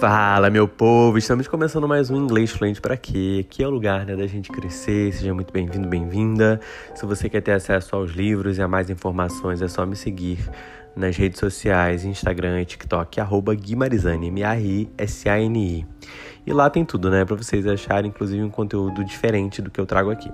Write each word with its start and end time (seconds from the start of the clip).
Fala, 0.00 0.48
meu 0.48 0.66
povo! 0.66 1.18
Estamos 1.18 1.46
começando 1.46 1.86
mais 1.86 2.08
um 2.08 2.16
Inglês 2.16 2.50
Fluente 2.50 2.80
para 2.80 2.96
quê? 2.96 3.44
Aqui 3.46 3.62
é 3.62 3.66
o 3.66 3.70
lugar 3.70 4.06
né, 4.06 4.16
da 4.16 4.26
gente 4.26 4.50
crescer. 4.50 5.12
Seja 5.12 5.34
muito 5.34 5.52
bem-vindo, 5.52 5.86
bem-vinda. 5.86 6.58
Se 6.94 7.04
você 7.04 7.28
quer 7.28 7.42
ter 7.42 7.52
acesso 7.52 7.94
aos 7.94 8.12
livros 8.12 8.56
e 8.56 8.62
a 8.62 8.66
mais 8.66 8.88
informações, 8.88 9.60
é 9.60 9.68
só 9.68 9.84
me 9.84 9.94
seguir 9.94 10.38
nas 10.96 11.18
redes 11.18 11.38
sociais, 11.38 12.02
Instagram 12.02 12.62
e 12.62 12.64
TikTok, 12.64 13.20
arroba 13.20 13.54
Guimarizani, 13.54 14.28
M-A-R-I-S-A-N-I. 14.28 15.86
E 16.46 16.52
lá 16.54 16.70
tem 16.70 16.82
tudo, 16.82 17.10
né? 17.10 17.22
Para 17.26 17.36
vocês 17.36 17.66
acharem, 17.66 18.08
inclusive, 18.08 18.42
um 18.42 18.48
conteúdo 18.48 19.04
diferente 19.04 19.60
do 19.60 19.70
que 19.70 19.78
eu 19.78 19.84
trago 19.84 20.10
aqui. 20.10 20.32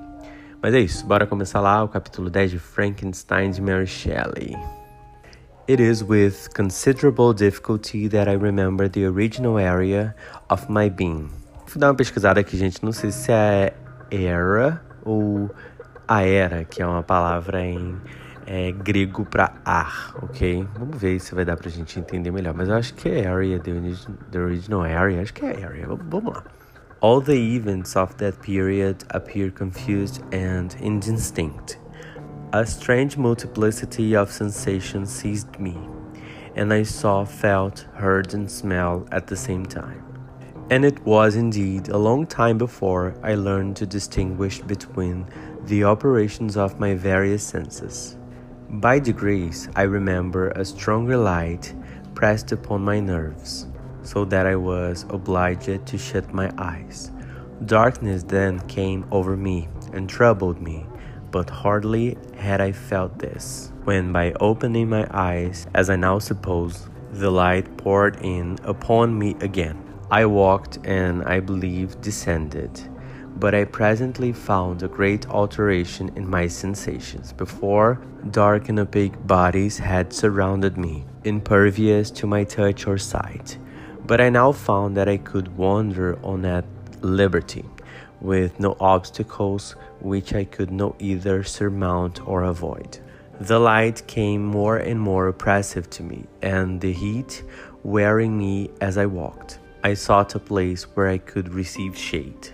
Mas 0.63 0.75
é 0.75 0.79
isso, 0.79 1.05
bora 1.05 1.27
começar 1.27 1.61
lá 1.61 1.83
o 1.83 1.89
capítulo 1.89 2.31
10 2.31 2.53
de 2.53 2.61
Frankenstein 2.61 3.51
de 3.51 3.61
Mary 3.61 3.89
Shelley. 3.89 4.55
It 5.69 5.81
is 5.81 6.05
with 6.05 6.55
considerable 6.55 7.33
difficulty 7.33 8.07
that 8.11 8.29
I 8.29 8.35
remember 8.35 8.89
the 8.89 9.05
original 9.05 9.59
area 9.59 10.15
of 10.49 10.71
my 10.71 10.89
being. 10.89 11.29
Fui 11.67 11.81
dar 11.81 11.89
uma 11.89 11.97
pesquisada 11.97 12.39
aqui, 12.39 12.57
gente. 12.57 12.85
Não 12.85 12.93
sei 12.93 13.11
se 13.11 13.33
é 13.33 13.75
era 14.09 14.81
ou 15.05 15.51
a 16.07 16.23
era, 16.23 16.65
que 16.65 16.81
é 16.81 16.87
uma 16.87 17.03
palavra 17.03 17.67
em 17.67 18.01
é, 18.47 18.71
grego 18.71 19.25
para 19.25 19.55
ar, 19.65 20.15
ok? 20.23 20.69
Vamos 20.79 20.99
ver 21.01 21.19
se 21.19 21.35
vai 21.35 21.45
dar 21.45 21.57
pra 21.57 21.69
gente 21.69 21.99
entender 21.99 22.31
melhor. 22.31 22.55
Mas 22.55 22.69
eu 22.69 22.77
acho 22.77 22.95
que 22.95 23.09
é 23.09 23.27
area, 23.27 23.59
the, 23.59 23.73
the 24.31 24.39
original 24.39 24.85
area. 24.85 25.21
Acho 25.21 25.35
que 25.35 25.45
é 25.45 25.65
area. 25.65 25.89
Vamos 25.89 26.33
lá. 26.33 26.45
All 27.01 27.21
the 27.21 27.35
events 27.35 27.97
of 27.97 28.15
that 28.19 28.39
period 28.39 28.99
appear 29.09 29.51
confused 29.51 30.23
and 30.33 30.69
indistinct. 30.81 31.77
A 32.53 32.65
strange 32.65 33.17
multiplicity 33.17 34.15
of 34.15 34.31
sensations 34.31 35.13
seized 35.13 35.59
me, 35.59 35.77
and 36.55 36.73
I 36.73 36.85
saw, 36.85 37.25
felt, 37.25 37.81
heard, 37.95 38.35
and 38.35 38.49
smelled 38.49 39.09
at 39.11 39.27
the 39.27 39.37
same 39.37 39.67
time. 39.67 40.05
And 40.71 40.85
it 40.85 41.05
was 41.05 41.35
indeed 41.35 41.89
a 41.89 41.99
long 41.99 42.25
time 42.25 42.57
before 42.57 43.17
I 43.21 43.35
learned 43.35 43.75
to 43.77 43.87
distinguish 43.87 44.61
between 44.61 45.27
the 45.65 45.83
operations 45.83 46.57
of 46.57 46.79
my 46.79 46.95
various 46.95 47.43
senses. 47.43 48.17
By 48.71 49.01
degrees, 49.01 49.69
I 49.75 49.83
remember 49.83 50.51
a 50.51 50.65
stronger 50.65 51.17
light 51.17 51.75
pressed 52.15 52.53
upon 52.53 52.85
my 52.85 53.01
nerves, 53.01 53.67
so 54.03 54.25
that 54.27 54.47
I 54.47 54.55
was 54.55 55.05
obliged 55.11 55.85
to 55.85 55.99
shut 55.99 56.33
my 56.33 56.53
eyes. 56.59 57.11
Darkness 57.65 58.23
then 58.23 58.61
came 58.69 59.05
over 59.11 59.37
me 59.37 59.69
and 59.93 60.09
troubled 60.09 60.63
me 60.63 60.87
but 61.31 61.51
hardly 61.51 62.17
had 62.37 62.61
I 62.61 62.73
felt 62.73 63.19
this, 63.19 63.73
when 63.85 64.13
by 64.13 64.33
opening 64.41 64.89
my 64.89 65.07
eyes, 65.11 65.67
as 65.75 65.91
I 65.91 65.97
now 65.97 66.19
suppose, 66.19 66.89
the 67.13 67.31
light 67.31 67.77
poured 67.77 68.19
in 68.23 68.59
upon 68.65 69.19
me 69.19 69.37
again. 69.41 69.83
I 70.11 70.27
walked 70.27 70.79
and 70.85 71.23
I 71.25 71.41
believe 71.41 72.01
descended, 72.01 72.81
but 73.37 73.55
I 73.55 73.65
presently 73.65 74.33
found 74.33 74.83
a 74.83 74.89
great 74.89 75.29
alteration 75.29 76.13
in 76.17 76.29
my 76.29 76.47
sensations. 76.47 77.33
Before, 77.33 78.01
dark 78.31 78.69
and 78.69 78.79
opaque 78.79 79.27
bodies 79.27 79.79
had 79.79 80.13
surrounded 80.13 80.77
me, 80.77 81.05
impervious 81.25 82.11
to 82.13 82.27
my 82.27 82.45
touch 82.45 82.87
or 82.87 82.99
sight, 82.99 83.59
but 84.07 84.21
I 84.21 84.31
now 84.31 84.53
found 84.53 84.97
that 84.97 85.09
I 85.09 85.17
could 85.17 85.57
wander 85.57 86.19
on 86.23 86.45
at 86.45 86.65
liberty 87.03 87.65
with 88.21 88.59
no 88.59 88.77
obstacles 88.81 89.77
which 90.01 90.35
I 90.35 90.45
could 90.45 90.71
not 90.71 90.97
either 90.99 91.45
surmount 91.45 92.27
or 92.27 92.45
avoid. 92.45 92.99
The 93.41 93.59
light 93.59 94.07
came 94.07 94.45
more 94.45 94.79
and 94.79 94.99
more 94.99 95.29
oppressive 95.29 95.91
to 95.91 96.03
me, 96.03 96.27
and 96.41 96.81
the 96.81 96.93
heat 96.93 97.43
wearing 97.83 98.39
me 98.39 98.71
as 98.81 98.97
I 98.97 99.07
walked. 99.07 99.59
I 99.85 99.95
sought 99.95 100.35
a 100.35 100.39
place 100.39 100.85
where 100.95 101.09
I 101.09 101.19
could 101.19 101.53
receive 101.53 101.97
shade. 101.97 102.49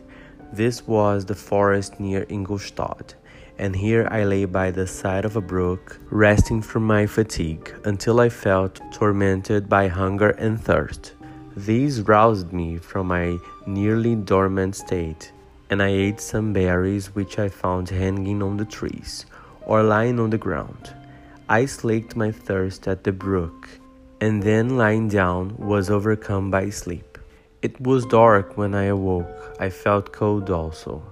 This 0.53 0.87
was 0.87 1.25
the 1.25 1.35
forest 1.35 2.01
near 2.01 2.27
Ingolstadt, 2.29 3.15
and 3.59 3.77
here 3.77 4.09
I 4.11 4.25
lay 4.25 4.45
by 4.45 4.71
the 4.71 4.87
side 4.87 5.25
of 5.25 5.37
a 5.37 5.41
brook, 5.41 6.01
resting 6.11 6.61
from 6.61 6.87
my 6.87 7.07
fatigue, 7.07 7.73
until 7.85 8.21
I 8.21 8.29
felt 8.29 8.81
tormented 8.93 9.69
by 9.69 9.89
hunger 9.89 10.31
and 10.31 10.61
thirst. 10.61 11.15
These 11.57 12.03
roused 12.03 12.53
me 12.53 12.77
from 12.77 13.07
my 13.07 13.39
nearly 13.67 14.17
dormant 14.17 14.75
state, 14.75 15.33
and 15.73 15.83
I 15.83 15.89
ate 15.89 16.21
some 16.21 16.53
berries 16.53 17.15
which 17.15 17.39
I 17.39 17.49
found 17.49 17.89
hanging 17.89 18.43
on 18.43 18.59
the 18.59 18.67
trees 18.67 19.25
or 19.63 19.83
lying 19.83 20.21
on 20.21 20.29
the 20.29 20.37
ground. 20.37 20.95
I 21.49 21.65
slaked 21.65 22.15
my 22.15 22.31
thirst 22.31 22.87
at 22.87 23.05
the 23.05 23.13
brook, 23.13 23.71
and 24.21 24.43
then 24.43 24.77
lying 24.77 25.09
down 25.09 25.57
was 25.57 25.89
overcome 25.89 26.51
by 26.51 26.69
sleep. 26.69 27.17
It 27.63 27.81
was 27.81 28.05
dark 28.05 28.59
when 28.59 28.75
I 28.75 28.85
awoke. 28.97 29.57
I 29.61 29.71
felt 29.71 30.13
cold 30.13 30.51
also, 30.51 31.11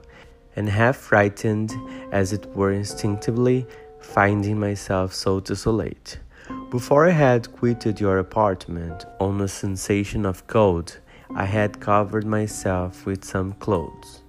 and 0.54 0.68
half 0.68 0.96
frightened, 0.98 1.72
as 2.12 2.34
it 2.34 2.44
were 2.54 2.72
instinctively, 2.72 3.66
finding 3.98 4.60
myself 4.60 5.14
so 5.14 5.40
desolate. 5.40 6.18
Before 6.70 7.08
I 7.08 7.12
had 7.12 7.50
quitted 7.50 7.98
your 7.98 8.18
apartment 8.18 9.06
on 9.20 9.40
a 9.40 9.48
sensation 9.48 10.26
of 10.26 10.46
cold, 10.48 10.98
I 11.34 11.46
had 11.46 11.80
covered 11.80 12.26
myself 12.26 13.06
with 13.06 13.24
some 13.24 13.54
clothes 13.54 14.19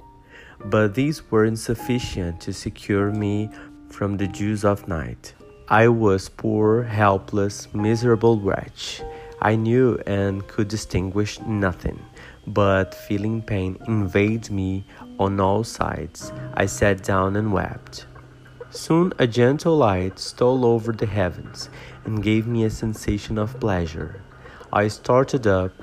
but 0.66 0.96
these 0.96 1.30
were 1.32 1.46
insufficient 1.46 2.42
to 2.42 2.54
secure 2.54 3.12
me 3.12 3.50
from 3.90 4.18
the 4.18 4.28
dews 4.28 4.64
of 4.64 4.88
night. 4.88 5.34
I 5.68 5.88
was 5.88 6.30
poor, 6.30 6.84
helpless, 6.84 7.74
miserable 7.74 8.40
wretch. 8.40 9.02
I 9.42 9.56
knew 9.56 10.00
and 10.06 10.46
could 10.48 10.68
distinguish 10.68 11.40
nothing, 11.42 12.00
but 12.46 12.94
feeling 12.94 13.42
pain 13.42 13.78
invade 13.88 14.52
me 14.52 14.86
on 15.18 15.40
all 15.40 15.64
sides. 15.64 16.32
I 16.54 16.66
sat 16.66 17.04
down 17.04 17.36
and 17.36 17.52
wept. 17.52 18.06
Soon 18.70 19.14
a 19.20 19.28
gentle 19.28 19.78
light 19.78 20.20
stole 20.20 20.66
over 20.66 20.92
the 20.92 21.06
heavens 21.06 21.70
and 22.06 22.24
gave 22.24 22.48
me 22.48 22.64
a 22.64 22.70
sensation 22.70 23.38
of 23.38 23.60
pleasure. 23.60 24.22
I 24.72 24.88
started 24.88 25.46
up 25.48 25.74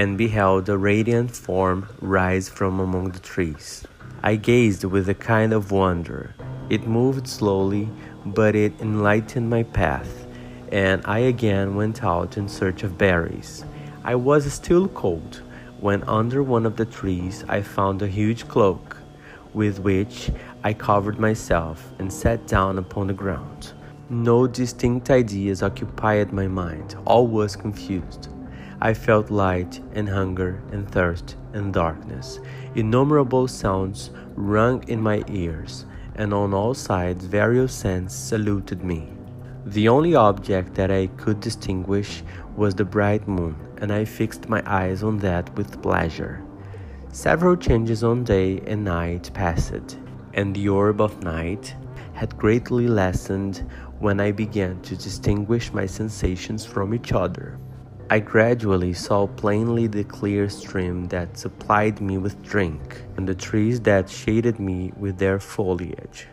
and 0.00 0.16
beheld 0.16 0.66
a 0.66 0.78
radiant 0.78 1.30
form 1.30 1.86
rise 2.00 2.48
from 2.48 2.80
among 2.80 3.10
the 3.10 3.18
trees. 3.18 3.86
I 4.22 4.36
gazed 4.36 4.82
with 4.82 5.10
a 5.10 5.14
kind 5.14 5.52
of 5.52 5.72
wonder. 5.72 6.34
It 6.70 6.86
moved 6.86 7.28
slowly, 7.28 7.86
but 8.24 8.54
it 8.54 8.72
enlightened 8.80 9.50
my 9.50 9.62
path, 9.62 10.26
and 10.72 11.02
I 11.04 11.18
again 11.18 11.74
went 11.74 12.02
out 12.02 12.38
in 12.38 12.48
search 12.48 12.82
of 12.82 12.96
berries. 12.96 13.62
I 14.02 14.14
was 14.14 14.50
still 14.50 14.88
cold 14.88 15.42
when 15.80 16.02
under 16.04 16.42
one 16.42 16.64
of 16.64 16.76
the 16.76 16.86
trees 16.86 17.44
I 17.46 17.60
found 17.60 18.00
a 18.00 18.08
huge 18.08 18.48
cloak, 18.48 18.96
with 19.52 19.80
which 19.80 20.30
I 20.64 20.72
covered 20.72 21.18
myself 21.18 21.92
and 21.98 22.10
sat 22.10 22.46
down 22.46 22.78
upon 22.78 23.08
the 23.08 23.12
ground. 23.12 23.74
No 24.08 24.46
distinct 24.46 25.10
ideas 25.10 25.62
occupied 25.62 26.32
my 26.32 26.48
mind, 26.48 26.96
all 27.04 27.26
was 27.26 27.54
confused. 27.54 28.30
I 28.82 28.94
felt 28.94 29.30
light 29.30 29.78
and 29.92 30.08
hunger 30.08 30.62
and 30.72 30.90
thirst 30.90 31.36
and 31.52 31.72
darkness. 31.72 32.40
Innumerable 32.74 33.46
sounds 33.46 34.10
rung 34.34 34.82
in 34.88 35.02
my 35.02 35.22
ears, 35.28 35.84
and 36.14 36.32
on 36.32 36.54
all 36.54 36.72
sides 36.72 37.26
various 37.26 37.74
scents 37.74 38.14
saluted 38.14 38.82
me. 38.82 39.08
The 39.66 39.88
only 39.88 40.14
object 40.14 40.74
that 40.76 40.90
I 40.90 41.08
could 41.18 41.40
distinguish 41.40 42.22
was 42.56 42.74
the 42.74 42.86
bright 42.86 43.28
moon, 43.28 43.54
and 43.82 43.92
I 43.92 44.06
fixed 44.06 44.48
my 44.48 44.62
eyes 44.64 45.02
on 45.02 45.18
that 45.18 45.54
with 45.56 45.82
pleasure. 45.82 46.42
Several 47.12 47.56
changes 47.56 48.02
on 48.02 48.24
day 48.24 48.62
and 48.66 48.84
night 48.84 49.30
passed, 49.34 49.98
and 50.32 50.54
the 50.54 50.70
orb 50.70 51.02
of 51.02 51.22
night 51.22 51.74
had 52.14 52.38
greatly 52.38 52.88
lessened 52.88 53.58
when 53.98 54.20
I 54.20 54.32
began 54.32 54.80
to 54.82 54.96
distinguish 54.96 55.70
my 55.72 55.84
sensations 55.84 56.64
from 56.64 56.94
each 56.94 57.12
other. 57.12 57.58
I 58.12 58.18
gradually 58.18 58.92
saw 58.92 59.28
plainly 59.28 59.86
the 59.86 60.02
clear 60.02 60.48
stream 60.48 61.06
that 61.10 61.38
supplied 61.38 62.00
me 62.00 62.18
with 62.18 62.42
drink, 62.42 63.04
and 63.16 63.24
the 63.24 63.36
trees 63.36 63.78
that 63.82 64.10
shaded 64.10 64.58
me 64.58 64.92
with 64.96 65.16
their 65.16 65.38
foliage. 65.38 66.26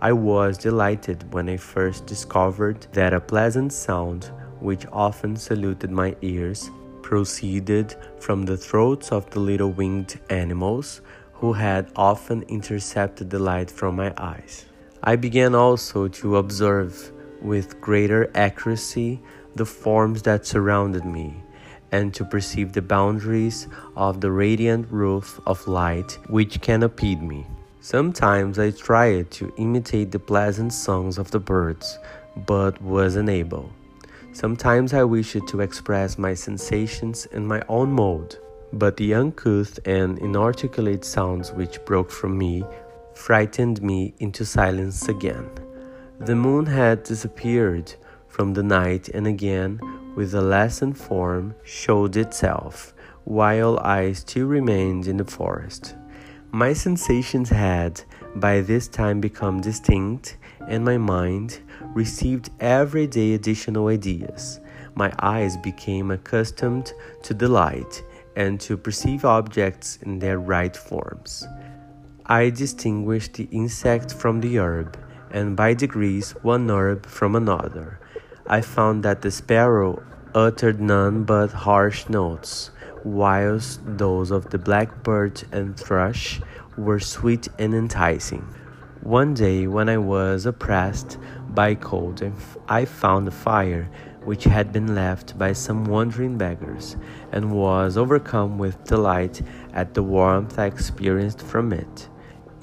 I 0.00 0.14
was 0.14 0.56
delighted 0.56 1.30
when 1.30 1.50
I 1.50 1.58
first 1.58 2.06
discovered 2.06 2.86
that 2.92 3.12
a 3.12 3.20
pleasant 3.20 3.74
sound, 3.74 4.30
which 4.60 4.86
often 4.90 5.36
saluted 5.36 5.90
my 5.90 6.16
ears, 6.22 6.70
proceeded 7.02 7.94
from 8.18 8.44
the 8.44 8.56
throats 8.56 9.12
of 9.12 9.28
the 9.28 9.40
little 9.40 9.70
winged 9.70 10.18
animals 10.30 11.02
who 11.34 11.52
had 11.52 11.92
often 11.94 12.40
intercepted 12.44 13.28
the 13.28 13.38
light 13.38 13.70
from 13.70 13.96
my 13.96 14.14
eyes. 14.16 14.64
I 15.04 15.16
began 15.16 15.54
also 15.54 16.08
to 16.08 16.38
observe 16.38 17.12
with 17.42 17.80
greater 17.82 18.30
accuracy 18.34 19.20
the 19.54 19.66
forms 19.66 20.22
that 20.22 20.46
surrounded 20.46 21.04
me, 21.04 21.42
and 21.90 22.14
to 22.14 22.24
perceive 22.24 22.72
the 22.72 22.82
boundaries 22.82 23.68
of 23.96 24.20
the 24.20 24.30
radiant 24.30 24.90
roof 24.90 25.40
of 25.46 25.66
light 25.68 26.18
which 26.28 26.60
canopied 26.60 27.22
me. 27.22 27.46
Sometimes 27.80 28.58
I 28.58 28.70
tried 28.70 29.30
to 29.32 29.52
imitate 29.56 30.12
the 30.12 30.18
pleasant 30.18 30.72
songs 30.72 31.18
of 31.18 31.30
the 31.30 31.40
birds, 31.40 31.98
but 32.46 32.80
was 32.80 33.16
unable. 33.16 33.70
Sometimes 34.32 34.94
I 34.94 35.04
wished 35.04 35.46
to 35.48 35.60
express 35.60 36.16
my 36.16 36.32
sensations 36.32 37.26
in 37.26 37.46
my 37.46 37.62
own 37.68 37.92
mode, 37.92 38.38
but 38.72 38.96
the 38.96 39.12
uncouth 39.14 39.78
and 39.84 40.18
inarticulate 40.18 41.04
sounds 41.04 41.52
which 41.52 41.84
broke 41.84 42.10
from 42.10 42.38
me 42.38 42.64
frightened 43.14 43.82
me 43.82 44.14
into 44.18 44.44
silence 44.44 45.08
again. 45.08 45.50
The 46.20 46.34
moon 46.34 46.66
had 46.66 47.02
disappeared 47.02 47.94
from 48.32 48.54
the 48.54 48.62
night 48.62 49.10
and 49.10 49.26
again, 49.26 49.78
with 50.16 50.34
a 50.34 50.40
lessened 50.40 50.96
form, 50.96 51.54
showed 51.64 52.16
itself, 52.16 52.94
while 53.24 53.78
I 53.78 54.12
still 54.12 54.46
remained 54.46 55.06
in 55.06 55.18
the 55.18 55.24
forest. 55.24 55.94
My 56.50 56.72
sensations 56.72 57.50
had 57.50 58.02
by 58.36 58.62
this 58.62 58.88
time 58.88 59.20
become 59.20 59.60
distinct, 59.60 60.38
and 60.66 60.84
my 60.84 60.96
mind 60.96 61.60
received 61.94 62.50
every 62.58 63.06
day 63.06 63.34
additional 63.34 63.88
ideas. 63.88 64.60
My 64.94 65.12
eyes 65.20 65.56
became 65.58 66.10
accustomed 66.10 66.92
to 67.22 67.34
the 67.34 67.48
light 67.48 68.02
and 68.34 68.58
to 68.60 68.76
perceive 68.76 69.24
objects 69.26 69.98
in 70.02 70.18
their 70.18 70.38
right 70.38 70.74
forms. 70.74 71.46
I 72.26 72.48
distinguished 72.48 73.34
the 73.34 73.48
insect 73.50 74.14
from 74.14 74.40
the 74.40 74.58
herb, 74.58 74.98
and 75.30 75.54
by 75.56 75.74
degrees 75.74 76.32
one 76.42 76.70
herb 76.70 77.04
from 77.04 77.36
another. 77.36 77.98
I 78.46 78.60
found 78.60 79.02
that 79.04 79.22
the 79.22 79.30
sparrow 79.30 80.02
uttered 80.34 80.80
none 80.80 81.24
but 81.24 81.52
harsh 81.52 82.08
notes, 82.08 82.70
whilst 83.04 83.80
those 83.84 84.30
of 84.30 84.50
the 84.50 84.58
blackbird 84.58 85.44
and 85.52 85.76
thrush 85.76 86.40
were 86.76 87.00
sweet 87.00 87.48
and 87.58 87.74
enticing. 87.74 88.42
One 89.02 89.34
day, 89.34 89.66
when 89.66 89.88
I 89.88 89.98
was 89.98 90.46
oppressed 90.46 91.18
by 91.48 91.74
cold, 91.74 92.22
I 92.68 92.84
found 92.84 93.28
a 93.28 93.32
fire 93.32 93.88
which 94.24 94.44
had 94.44 94.72
been 94.72 94.94
left 94.94 95.36
by 95.36 95.52
some 95.52 95.84
wandering 95.84 96.38
beggars, 96.38 96.96
and 97.32 97.52
was 97.52 97.96
overcome 97.96 98.58
with 98.58 98.84
delight 98.84 99.42
at 99.72 99.94
the 99.94 100.02
warmth 100.02 100.58
I 100.58 100.66
experienced 100.66 101.42
from 101.42 101.72
it. 101.72 102.08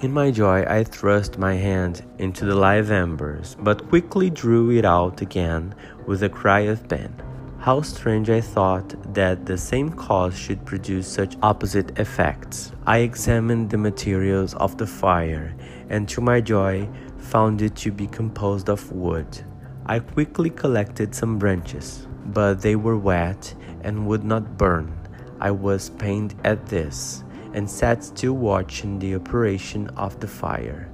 In 0.02 0.14
my 0.14 0.32
joy, 0.32 0.64
I 0.64 0.86
thrust 0.86 1.38
my 1.38 1.56
hand 1.56 2.04
into 2.20 2.46
the 2.46 2.56
live 2.56 2.90
embers, 2.90 3.58
but 3.60 3.90
quickly 3.90 4.30
drew 4.30 4.72
it 4.72 4.86
out 4.86 5.20
again 5.20 5.76
with 6.08 6.24
a 6.24 6.30
cry 6.30 6.62
of 6.62 6.88
pain. 6.88 7.14
How 7.60 7.82
strange 7.82 8.30
I 8.30 8.40
thought 8.40 8.96
that 9.14 9.46
the 9.46 9.58
same 9.58 9.90
cause 9.90 10.38
should 10.38 10.66
produce 10.66 11.06
such 11.06 11.36
opposite 11.44 12.00
effects. 12.00 12.72
I 12.88 13.00
examined 13.00 13.72
the 13.72 13.78
materials 13.78 14.54
of 14.54 14.78
the 14.78 14.88
fire, 14.88 15.54
and 15.90 16.08
to 16.08 16.22
my 16.22 16.40
joy, 16.40 16.88
found 17.18 17.62
it 17.62 17.76
to 17.84 17.92
be 17.92 18.08
composed 18.08 18.70
of 18.70 18.90
wood. 18.94 19.44
I 19.86 20.00
quickly 20.00 20.50
collected 20.50 21.14
some 21.14 21.38
branches, 21.38 22.08
but 22.28 22.62
they 22.62 22.78
were 22.78 22.98
wet 22.98 23.54
and 23.82 24.08
would 24.08 24.24
not 24.24 24.58
burn. 24.58 24.94
I 25.42 25.52
was 25.52 25.90
pained 25.90 26.36
at 26.46 26.68
this 26.68 27.26
and 27.54 27.70
sat 27.70 28.04
still 28.04 28.34
watching 28.34 29.00
the 29.00 29.16
operation 29.16 29.88
of 29.90 30.20
the 30.20 30.28
fire. 30.28 30.92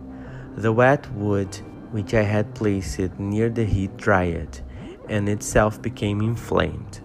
The 0.58 0.72
wet 0.72 1.12
wood 1.14 1.56
which 1.92 2.14
I 2.14 2.24
had 2.24 2.56
placed 2.56 3.20
near 3.20 3.50
the 3.50 3.66
heat 3.66 3.96
dried, 3.98 4.60
and 5.08 5.30
itself 5.30 5.82
became 5.82 6.22
inflamed. 6.22 7.00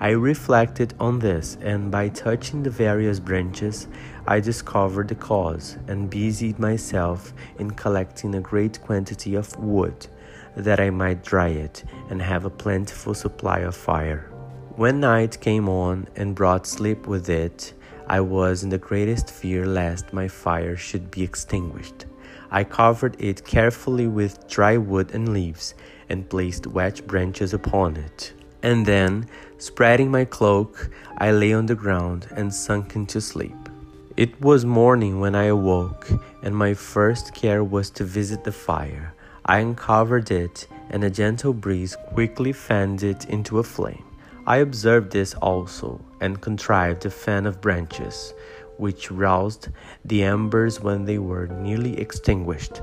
I 0.00 0.10
reflected 0.10 0.94
on 0.98 1.20
this, 1.20 1.56
and 1.60 1.90
by 1.90 2.08
touching 2.08 2.64
the 2.64 2.70
various 2.70 3.20
branches, 3.20 3.86
I 4.26 4.40
discovered 4.40 5.08
the 5.08 5.14
cause, 5.14 5.76
and 5.86 6.10
busied 6.10 6.58
myself 6.58 7.32
in 7.58 7.70
collecting 7.70 8.34
a 8.34 8.40
great 8.40 8.80
quantity 8.82 9.36
of 9.36 9.56
wood, 9.56 10.08
that 10.56 10.80
I 10.80 10.90
might 10.90 11.22
dry 11.22 11.48
it 11.48 11.84
and 12.10 12.20
have 12.20 12.44
a 12.44 12.50
plentiful 12.50 13.14
supply 13.14 13.60
of 13.60 13.76
fire. 13.76 14.28
When 14.74 14.98
night 14.98 15.40
came 15.40 15.68
on 15.68 16.08
and 16.16 16.34
brought 16.34 16.66
sleep 16.66 17.06
with 17.06 17.28
it, 17.28 17.72
I 18.12 18.20
was 18.20 18.62
in 18.62 18.68
the 18.68 18.76
greatest 18.76 19.30
fear 19.30 19.64
lest 19.64 20.12
my 20.12 20.28
fire 20.28 20.76
should 20.76 21.10
be 21.10 21.22
extinguished. 21.22 22.04
I 22.50 22.62
covered 22.62 23.16
it 23.18 23.46
carefully 23.46 24.06
with 24.06 24.46
dry 24.50 24.76
wood 24.76 25.12
and 25.14 25.32
leaves, 25.32 25.74
and 26.10 26.28
placed 26.28 26.66
wet 26.66 27.06
branches 27.06 27.54
upon 27.54 27.96
it. 27.96 28.34
And 28.62 28.84
then, 28.84 29.28
spreading 29.56 30.10
my 30.10 30.26
cloak, 30.26 30.90
I 31.16 31.30
lay 31.30 31.54
on 31.54 31.64
the 31.64 31.74
ground 31.74 32.28
and 32.36 32.52
sunk 32.52 32.96
into 32.96 33.18
sleep. 33.18 33.70
It 34.18 34.38
was 34.42 34.66
morning 34.66 35.18
when 35.18 35.34
I 35.34 35.44
awoke, 35.44 36.06
and 36.42 36.54
my 36.54 36.74
first 36.74 37.34
care 37.34 37.64
was 37.64 37.88
to 37.92 38.04
visit 38.04 38.44
the 38.44 38.52
fire. 38.52 39.14
I 39.46 39.60
uncovered 39.60 40.30
it, 40.30 40.68
and 40.90 41.02
a 41.02 41.08
gentle 41.08 41.54
breeze 41.54 41.96
quickly 42.12 42.52
fanned 42.52 43.02
it 43.02 43.24
into 43.30 43.58
a 43.58 43.62
flame. 43.62 44.04
I 44.44 44.56
observed 44.56 45.12
this 45.12 45.34
also, 45.34 46.00
and 46.20 46.40
contrived 46.40 47.06
a 47.06 47.10
fan 47.10 47.46
of 47.46 47.60
branches, 47.60 48.34
which 48.76 49.08
roused 49.08 49.68
the 50.04 50.24
embers 50.24 50.80
when 50.80 51.04
they 51.04 51.18
were 51.18 51.46
nearly 51.46 52.00
extinguished. 52.00 52.82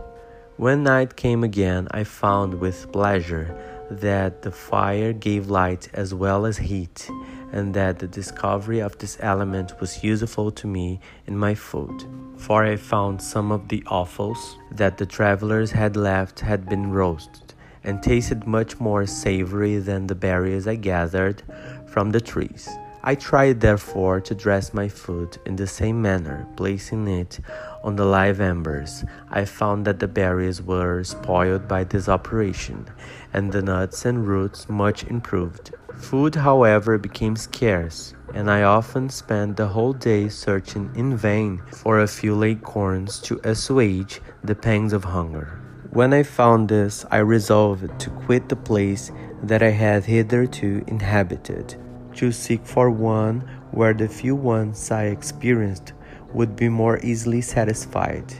When 0.55 0.83
night 0.83 1.17
came 1.17 1.43
again, 1.43 1.89
I 1.91 2.05
found 2.05 2.53
with 2.53 2.91
pleasure 2.93 3.53
that 3.91 4.41
the 4.41 4.51
fire 4.51 5.11
gave 5.11 5.49
light 5.49 5.89
as 5.93 6.13
well 6.13 6.45
as 6.45 6.57
heat, 6.57 7.09
and 7.51 7.73
that 7.73 7.99
the 7.99 8.07
discovery 8.07 8.79
of 8.79 8.97
this 8.97 9.17
element 9.19 9.81
was 9.81 10.01
useful 10.01 10.51
to 10.51 10.67
me 10.67 11.01
in 11.27 11.37
my 11.37 11.55
food. 11.55 12.05
For 12.37 12.63
I 12.63 12.77
found 12.77 13.21
some 13.21 13.51
of 13.51 13.67
the 13.67 13.83
offals 13.87 14.57
that 14.71 14.97
the 14.97 15.05
travelers 15.05 15.71
had 15.71 15.97
left 15.97 16.39
had 16.39 16.69
been 16.69 16.91
roasted 16.91 17.48
and 17.89 18.03
tasted 18.03 18.45
much 18.45 18.79
more 18.79 19.07
savory 19.07 19.79
than 19.79 20.05
the 20.05 20.13
berries 20.13 20.67
I 20.67 20.75
gathered 20.75 21.41
from 21.87 22.11
the 22.11 22.21
trees. 22.21 22.69
I 23.03 23.15
tried 23.15 23.61
therefore 23.61 24.21
to 24.21 24.35
dress 24.35 24.75
my 24.75 24.87
food 24.87 25.39
in 25.47 25.55
the 25.55 25.65
same 25.65 25.99
manner, 25.99 26.45
placing 26.55 27.07
it 27.07 27.39
on 27.83 27.95
the 27.95 28.05
live 28.05 28.39
embers. 28.39 29.03
I 29.31 29.45
found 29.45 29.85
that 29.85 29.99
the 29.99 30.07
berries 30.07 30.61
were 30.61 31.03
spoiled 31.03 31.67
by 31.67 31.83
this 31.83 32.07
operation, 32.07 32.85
and 33.33 33.51
the 33.51 33.63
nuts 33.63 34.05
and 34.05 34.27
roots 34.27 34.69
much 34.69 35.03
improved. 35.05 35.73
Food, 35.95 36.35
however, 36.35 36.99
became 36.99 37.35
scarce, 37.35 38.13
and 38.35 38.51
I 38.51 38.61
often 38.61 39.09
spent 39.09 39.57
the 39.57 39.69
whole 39.69 39.93
day 39.93 40.29
searching 40.29 40.91
in 40.93 41.17
vain 41.17 41.63
for 41.71 41.99
a 41.99 42.07
few 42.07 42.43
acorns 42.43 43.17
to 43.21 43.41
assuage 43.43 44.21
the 44.43 44.55
pangs 44.55 44.93
of 44.93 45.05
hunger. 45.05 45.59
When 45.91 46.13
I 46.13 46.21
found 46.21 46.69
this, 46.69 47.03
I 47.09 47.17
resolved 47.17 47.99
to 48.01 48.09
quit 48.11 48.47
the 48.47 48.55
place 48.55 49.11
that 49.41 49.63
I 49.63 49.71
had 49.71 50.05
hitherto 50.05 50.83
inhabited, 50.85 51.77
to 52.13 52.31
seek 52.31 52.63
for 52.63 52.91
one 52.91 53.39
where 53.71 53.95
the 53.95 54.07
few 54.07 54.35
wants 54.35 54.91
I 54.91 55.05
experienced 55.05 55.93
would 56.31 56.55
be 56.55 56.69
more 56.69 56.99
easily 56.99 57.41
satisfied. 57.41 58.31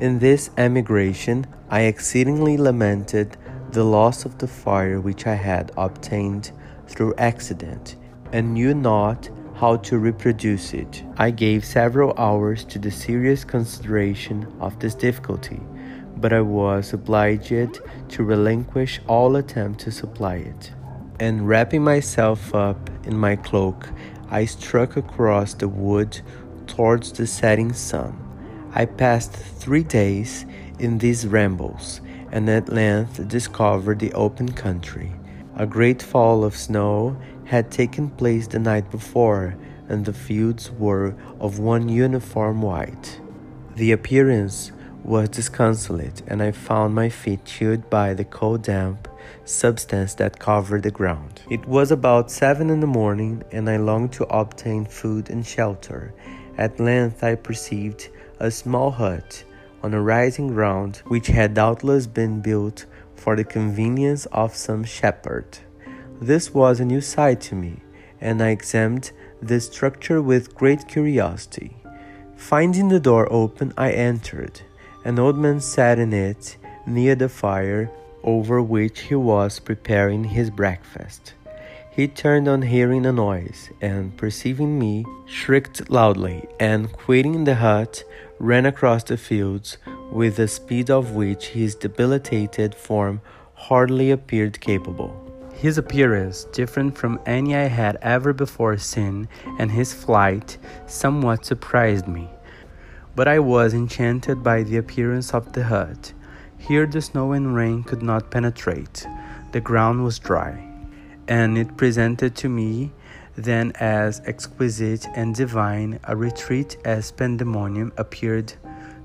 In 0.00 0.18
this 0.18 0.50
emigration, 0.56 1.46
I 1.70 1.82
exceedingly 1.82 2.56
lamented 2.56 3.36
the 3.70 3.84
loss 3.84 4.24
of 4.24 4.38
the 4.38 4.48
fire 4.48 5.00
which 5.00 5.28
I 5.28 5.36
had 5.36 5.70
obtained 5.76 6.50
through 6.88 7.14
accident, 7.18 7.94
and 8.32 8.52
knew 8.52 8.74
not 8.74 9.30
how 9.54 9.76
to 9.76 9.98
reproduce 9.98 10.74
it. 10.74 11.04
I 11.16 11.30
gave 11.30 11.64
several 11.64 12.14
hours 12.18 12.64
to 12.64 12.80
the 12.80 12.90
serious 12.90 13.44
consideration 13.44 14.52
of 14.60 14.76
this 14.80 14.96
difficulty 14.96 15.60
but 16.16 16.32
I 16.32 16.40
was 16.40 16.92
obliged 16.92 17.80
to 18.08 18.24
relinquish 18.24 19.00
all 19.06 19.36
attempt 19.36 19.80
to 19.80 19.90
supply 19.92 20.36
it. 20.36 20.72
And 21.20 21.48
wrapping 21.48 21.82
myself 21.82 22.54
up 22.54 22.90
in 23.04 23.16
my 23.16 23.36
cloak, 23.36 23.88
I 24.30 24.44
struck 24.44 24.96
across 24.96 25.54
the 25.54 25.68
wood 25.68 26.20
towards 26.66 27.12
the 27.12 27.26
setting 27.26 27.72
sun. 27.72 28.22
I 28.74 28.84
passed 28.84 29.32
three 29.32 29.84
days 29.84 30.44
in 30.78 30.98
these 30.98 31.26
rambles, 31.26 32.00
and 32.32 32.48
at 32.50 32.68
length 32.68 33.26
discovered 33.28 34.00
the 34.00 34.12
open 34.12 34.52
country. 34.52 35.12
A 35.56 35.66
great 35.66 36.02
fall 36.02 36.44
of 36.44 36.56
snow 36.56 37.16
had 37.44 37.70
taken 37.70 38.10
place 38.10 38.46
the 38.46 38.58
night 38.58 38.90
before, 38.90 39.56
and 39.88 40.04
the 40.04 40.12
fields 40.12 40.70
were 40.72 41.14
of 41.40 41.58
one 41.58 41.88
uniform 41.88 42.60
white. 42.60 43.20
The 43.76 43.92
appearance 43.92 44.72
was 45.06 45.28
disconsolate, 45.28 46.22
and 46.26 46.42
I 46.42 46.50
found 46.50 46.94
my 46.94 47.08
feet 47.08 47.44
chilled 47.44 47.88
by 47.88 48.12
the 48.12 48.24
cold, 48.24 48.62
damp 48.62 49.08
substance 49.44 50.14
that 50.14 50.38
covered 50.38 50.82
the 50.82 50.90
ground. 50.90 51.42
It 51.50 51.66
was 51.66 51.90
about 51.90 52.30
seven 52.30 52.70
in 52.70 52.80
the 52.80 52.86
morning, 52.86 53.44
and 53.52 53.70
I 53.70 53.76
longed 53.76 54.12
to 54.14 54.24
obtain 54.24 54.84
food 54.84 55.30
and 55.30 55.46
shelter. 55.46 56.12
At 56.58 56.80
length, 56.80 57.22
I 57.22 57.36
perceived 57.36 58.08
a 58.40 58.50
small 58.50 58.90
hut 58.90 59.44
on 59.82 59.94
a 59.94 60.02
rising 60.02 60.48
ground, 60.48 61.02
which 61.06 61.28
had 61.28 61.54
doubtless 61.54 62.06
been 62.06 62.40
built 62.40 62.86
for 63.14 63.36
the 63.36 63.44
convenience 63.44 64.26
of 64.26 64.54
some 64.54 64.84
shepherd. 64.84 65.58
This 66.20 66.52
was 66.52 66.80
a 66.80 66.84
new 66.84 67.00
sight 67.00 67.40
to 67.42 67.54
me, 67.54 67.80
and 68.20 68.42
I 68.42 68.48
examined 68.48 69.12
the 69.40 69.60
structure 69.60 70.20
with 70.20 70.54
great 70.54 70.88
curiosity. 70.88 71.76
Finding 72.36 72.88
the 72.88 73.00
door 73.00 73.30
open, 73.32 73.72
I 73.76 73.92
entered. 73.92 74.62
An 75.06 75.20
old 75.20 75.38
man 75.38 75.60
sat 75.60 76.00
in 76.00 76.12
it 76.12 76.56
near 76.84 77.14
the 77.14 77.28
fire 77.28 77.88
over 78.24 78.60
which 78.60 79.02
he 79.02 79.14
was 79.14 79.60
preparing 79.60 80.24
his 80.24 80.50
breakfast. 80.50 81.32
He 81.92 82.08
turned 82.08 82.48
on 82.48 82.62
hearing 82.62 83.06
a 83.06 83.12
noise, 83.12 83.70
and 83.80 84.16
perceiving 84.16 84.80
me, 84.80 85.04
shrieked 85.24 85.88
loudly, 85.88 86.48
and 86.58 86.92
quitting 86.92 87.44
the 87.44 87.54
hut, 87.54 88.02
ran 88.40 88.66
across 88.66 89.04
the 89.04 89.16
fields 89.16 89.78
with 90.10 90.34
the 90.38 90.48
speed 90.48 90.90
of 90.90 91.12
which 91.12 91.50
his 91.50 91.76
debilitated 91.76 92.74
form 92.74 93.20
hardly 93.54 94.10
appeared 94.10 94.60
capable. 94.60 95.14
His 95.54 95.78
appearance, 95.78 96.42
different 96.52 96.98
from 96.98 97.20
any 97.26 97.54
I 97.54 97.68
had 97.68 97.96
ever 98.02 98.32
before 98.32 98.76
seen, 98.76 99.28
and 99.60 99.70
his 99.70 99.94
flight 99.94 100.58
somewhat 100.88 101.46
surprised 101.46 102.08
me. 102.08 102.28
But 103.16 103.26
I 103.26 103.40
was 103.40 103.74
enchanted 103.74 104.44
by 104.44 104.62
the 104.62 104.76
appearance 104.76 105.34
of 105.34 105.52
the 105.52 105.64
hut. 105.64 106.12
Here 106.58 106.86
the 106.86 107.02
snow 107.02 107.32
and 107.32 107.56
rain 107.56 107.82
could 107.82 108.02
not 108.02 108.30
penetrate. 108.30 109.04
The 109.50 109.60
ground 109.60 110.04
was 110.04 110.20
dry 110.20 110.66
and 111.28 111.58
it 111.58 111.76
presented 111.76 112.34
to 112.36 112.48
me 112.48 112.92
then 113.36 113.72
as 113.76 114.20
exquisite 114.24 115.06
and 115.14 115.34
divine 115.34 115.98
a 116.04 116.16
retreat 116.16 116.76
as 116.84 117.12
pandemonium 117.12 117.92
appeared 117.98 118.54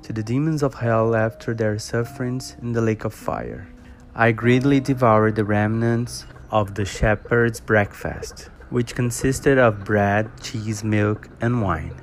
to 0.03 0.13
the 0.13 0.24
demons 0.24 0.63
of 0.63 0.75
hell 0.75 1.15
after 1.15 1.53
their 1.53 1.77
sufferings 1.77 2.56
in 2.62 2.72
the 2.72 2.82
lake 2.82 3.03
of 3.03 3.13
fire. 3.13 3.68
I 4.15 4.32
greedily 4.32 4.80
devoured 4.80 5.36
the 5.36 5.44
remnants 5.44 6.25
of 6.50 6.75
the 6.75 6.86
shepherd's 6.86 7.60
breakfast, 7.60 8.50
which 8.70 8.96
consisted 8.96 9.58
of 9.58 9.84
bread, 9.84 10.30
cheese, 10.41 10.84
milk, 10.84 11.30
and 11.41 11.62
wine. 11.62 11.94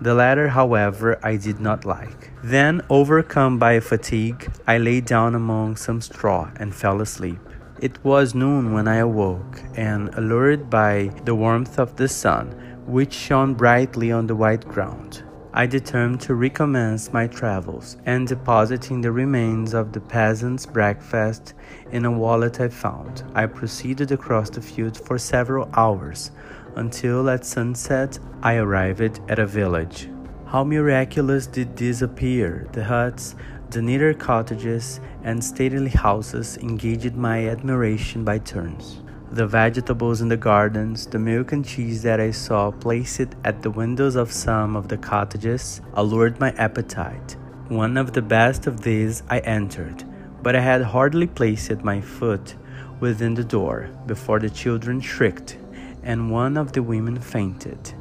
The 0.00 0.14
latter, 0.14 0.48
however, 0.48 1.18
I 1.22 1.36
did 1.36 1.58
not 1.58 1.84
like. 1.84 2.30
Then, 2.42 2.82
overcome 2.90 3.58
by 3.58 3.80
fatigue, 3.80 4.52
I 4.66 4.76
lay 4.78 5.00
down 5.00 5.34
among 5.34 5.76
some 5.76 6.00
straw 6.00 6.50
and 6.56 6.74
fell 6.74 7.00
asleep. 7.00 7.40
It 7.80 8.04
was 8.04 8.34
noon 8.34 8.72
when 8.72 8.88
I 8.88 8.96
awoke, 8.96 9.62
and 9.74 10.14
allured 10.14 10.68
by 10.68 11.10
the 11.24 11.34
warmth 11.34 11.78
of 11.78 11.96
the 11.96 12.08
sun, 12.08 12.52
which 12.86 13.12
shone 13.12 13.54
brightly 13.54 14.12
on 14.12 14.26
the 14.26 14.36
white 14.36 14.66
ground, 14.68 15.22
I 15.58 15.64
determined 15.64 16.20
to 16.20 16.34
recommence 16.34 17.14
my 17.14 17.26
travels, 17.26 17.96
and 18.04 18.28
depositing 18.28 19.00
the 19.00 19.10
remains 19.10 19.72
of 19.72 19.92
the 19.92 20.00
peasant's 20.02 20.66
breakfast 20.66 21.54
in 21.90 22.04
a 22.04 22.10
wallet 22.12 22.60
I 22.60 22.68
found, 22.68 23.24
I 23.34 23.46
proceeded 23.46 24.12
across 24.12 24.50
the 24.50 24.60
field 24.60 24.98
for 24.98 25.16
several 25.16 25.70
hours, 25.72 26.30
until 26.76 27.28
at 27.28 27.44
sunset 27.44 28.18
I 28.42 28.56
arrived 28.56 29.20
at 29.28 29.38
a 29.38 29.46
village. 29.46 30.08
How 30.46 30.62
miraculous 30.62 31.46
did 31.46 31.76
this 31.76 32.02
appear! 32.02 32.68
The 32.72 32.84
huts, 32.84 33.34
the 33.70 33.82
neater 33.82 34.14
cottages 34.14 35.00
and 35.24 35.42
stately 35.42 35.90
houses 35.90 36.56
engaged 36.58 37.16
my 37.16 37.48
admiration 37.48 38.24
by 38.24 38.38
turns. 38.38 39.02
The 39.32 39.46
vegetables 39.46 40.20
in 40.20 40.28
the 40.28 40.36
gardens, 40.36 41.06
the 41.06 41.18
milk 41.18 41.50
and 41.50 41.64
cheese 41.64 42.02
that 42.04 42.20
I 42.20 42.30
saw 42.30 42.70
placed 42.70 43.34
at 43.44 43.62
the 43.62 43.70
windows 43.70 44.14
of 44.14 44.30
some 44.30 44.76
of 44.76 44.86
the 44.86 44.96
cottages, 44.96 45.80
allured 45.94 46.38
my 46.38 46.52
appetite. 46.52 47.36
One 47.68 47.96
of 47.96 48.12
the 48.12 48.22
best 48.22 48.68
of 48.68 48.82
these 48.82 49.24
I 49.28 49.40
entered, 49.40 50.04
but 50.42 50.54
I 50.54 50.60
had 50.60 50.82
hardly 50.82 51.26
placed 51.26 51.82
my 51.82 52.00
foot 52.00 52.54
within 53.00 53.34
the 53.34 53.44
door 53.44 53.90
before 54.06 54.38
the 54.38 54.48
children 54.48 55.00
shrieked 55.00 55.58
and 56.06 56.30
one 56.30 56.56
of 56.56 56.72
the 56.72 56.82
women 56.82 57.20
fainted. 57.20 57.92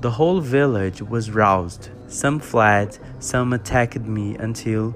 The 0.00 0.10
whole 0.10 0.40
village 0.40 1.02
was 1.02 1.30
roused. 1.30 1.90
Some 2.08 2.40
fled, 2.40 2.98
some 3.18 3.52
attacked 3.52 4.00
me 4.00 4.34
until, 4.38 4.94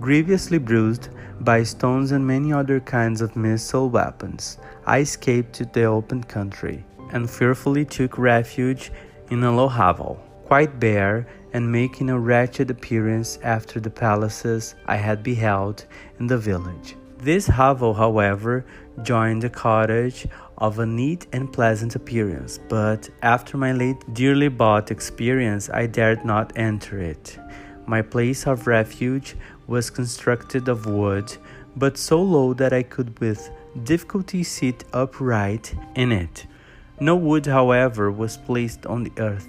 grievously 0.00 0.58
bruised 0.58 1.08
by 1.40 1.64
stones 1.64 2.12
and 2.12 2.24
many 2.24 2.52
other 2.52 2.78
kinds 2.78 3.20
of 3.20 3.34
missile 3.34 3.90
weapons, 3.90 4.58
I 4.86 5.00
escaped 5.00 5.52
to 5.54 5.64
the 5.64 5.84
open 5.84 6.22
country 6.22 6.84
and 7.10 7.28
fearfully 7.28 7.84
took 7.84 8.16
refuge 8.16 8.92
in 9.30 9.42
a 9.42 9.54
low 9.54 9.68
hovel, 9.68 10.22
quite 10.44 10.78
bare 10.78 11.26
and 11.52 11.70
making 11.70 12.10
a 12.10 12.18
wretched 12.18 12.70
appearance 12.70 13.38
after 13.42 13.80
the 13.80 13.90
palaces 13.90 14.76
I 14.86 14.96
had 14.96 15.24
beheld 15.24 15.84
in 16.20 16.28
the 16.28 16.38
village. 16.38 16.94
This 17.18 17.48
hovel, 17.48 17.94
however, 17.94 18.64
joined 19.02 19.42
a 19.42 19.50
cottage 19.50 20.28
of 20.58 20.78
a 20.78 20.86
neat 20.86 21.26
and 21.32 21.52
pleasant 21.52 21.94
appearance, 21.94 22.58
but 22.68 23.08
after 23.22 23.56
my 23.56 23.72
late 23.72 24.02
dearly 24.12 24.48
bought 24.48 24.90
experience, 24.90 25.70
I 25.70 25.86
dared 25.86 26.24
not 26.24 26.52
enter 26.56 26.98
it. 26.98 27.38
My 27.86 28.02
place 28.02 28.46
of 28.46 28.66
refuge 28.66 29.36
was 29.66 29.88
constructed 29.88 30.68
of 30.68 30.86
wood, 30.86 31.36
but 31.76 31.96
so 31.96 32.20
low 32.20 32.54
that 32.54 32.72
I 32.72 32.82
could 32.82 33.18
with 33.20 33.50
difficulty 33.84 34.42
sit 34.42 34.84
upright 34.92 35.74
in 35.94 36.12
it. 36.12 36.46
No 37.00 37.14
wood, 37.14 37.46
however, 37.46 38.10
was 38.10 38.36
placed 38.36 38.84
on 38.84 39.04
the 39.04 39.12
earth, 39.18 39.48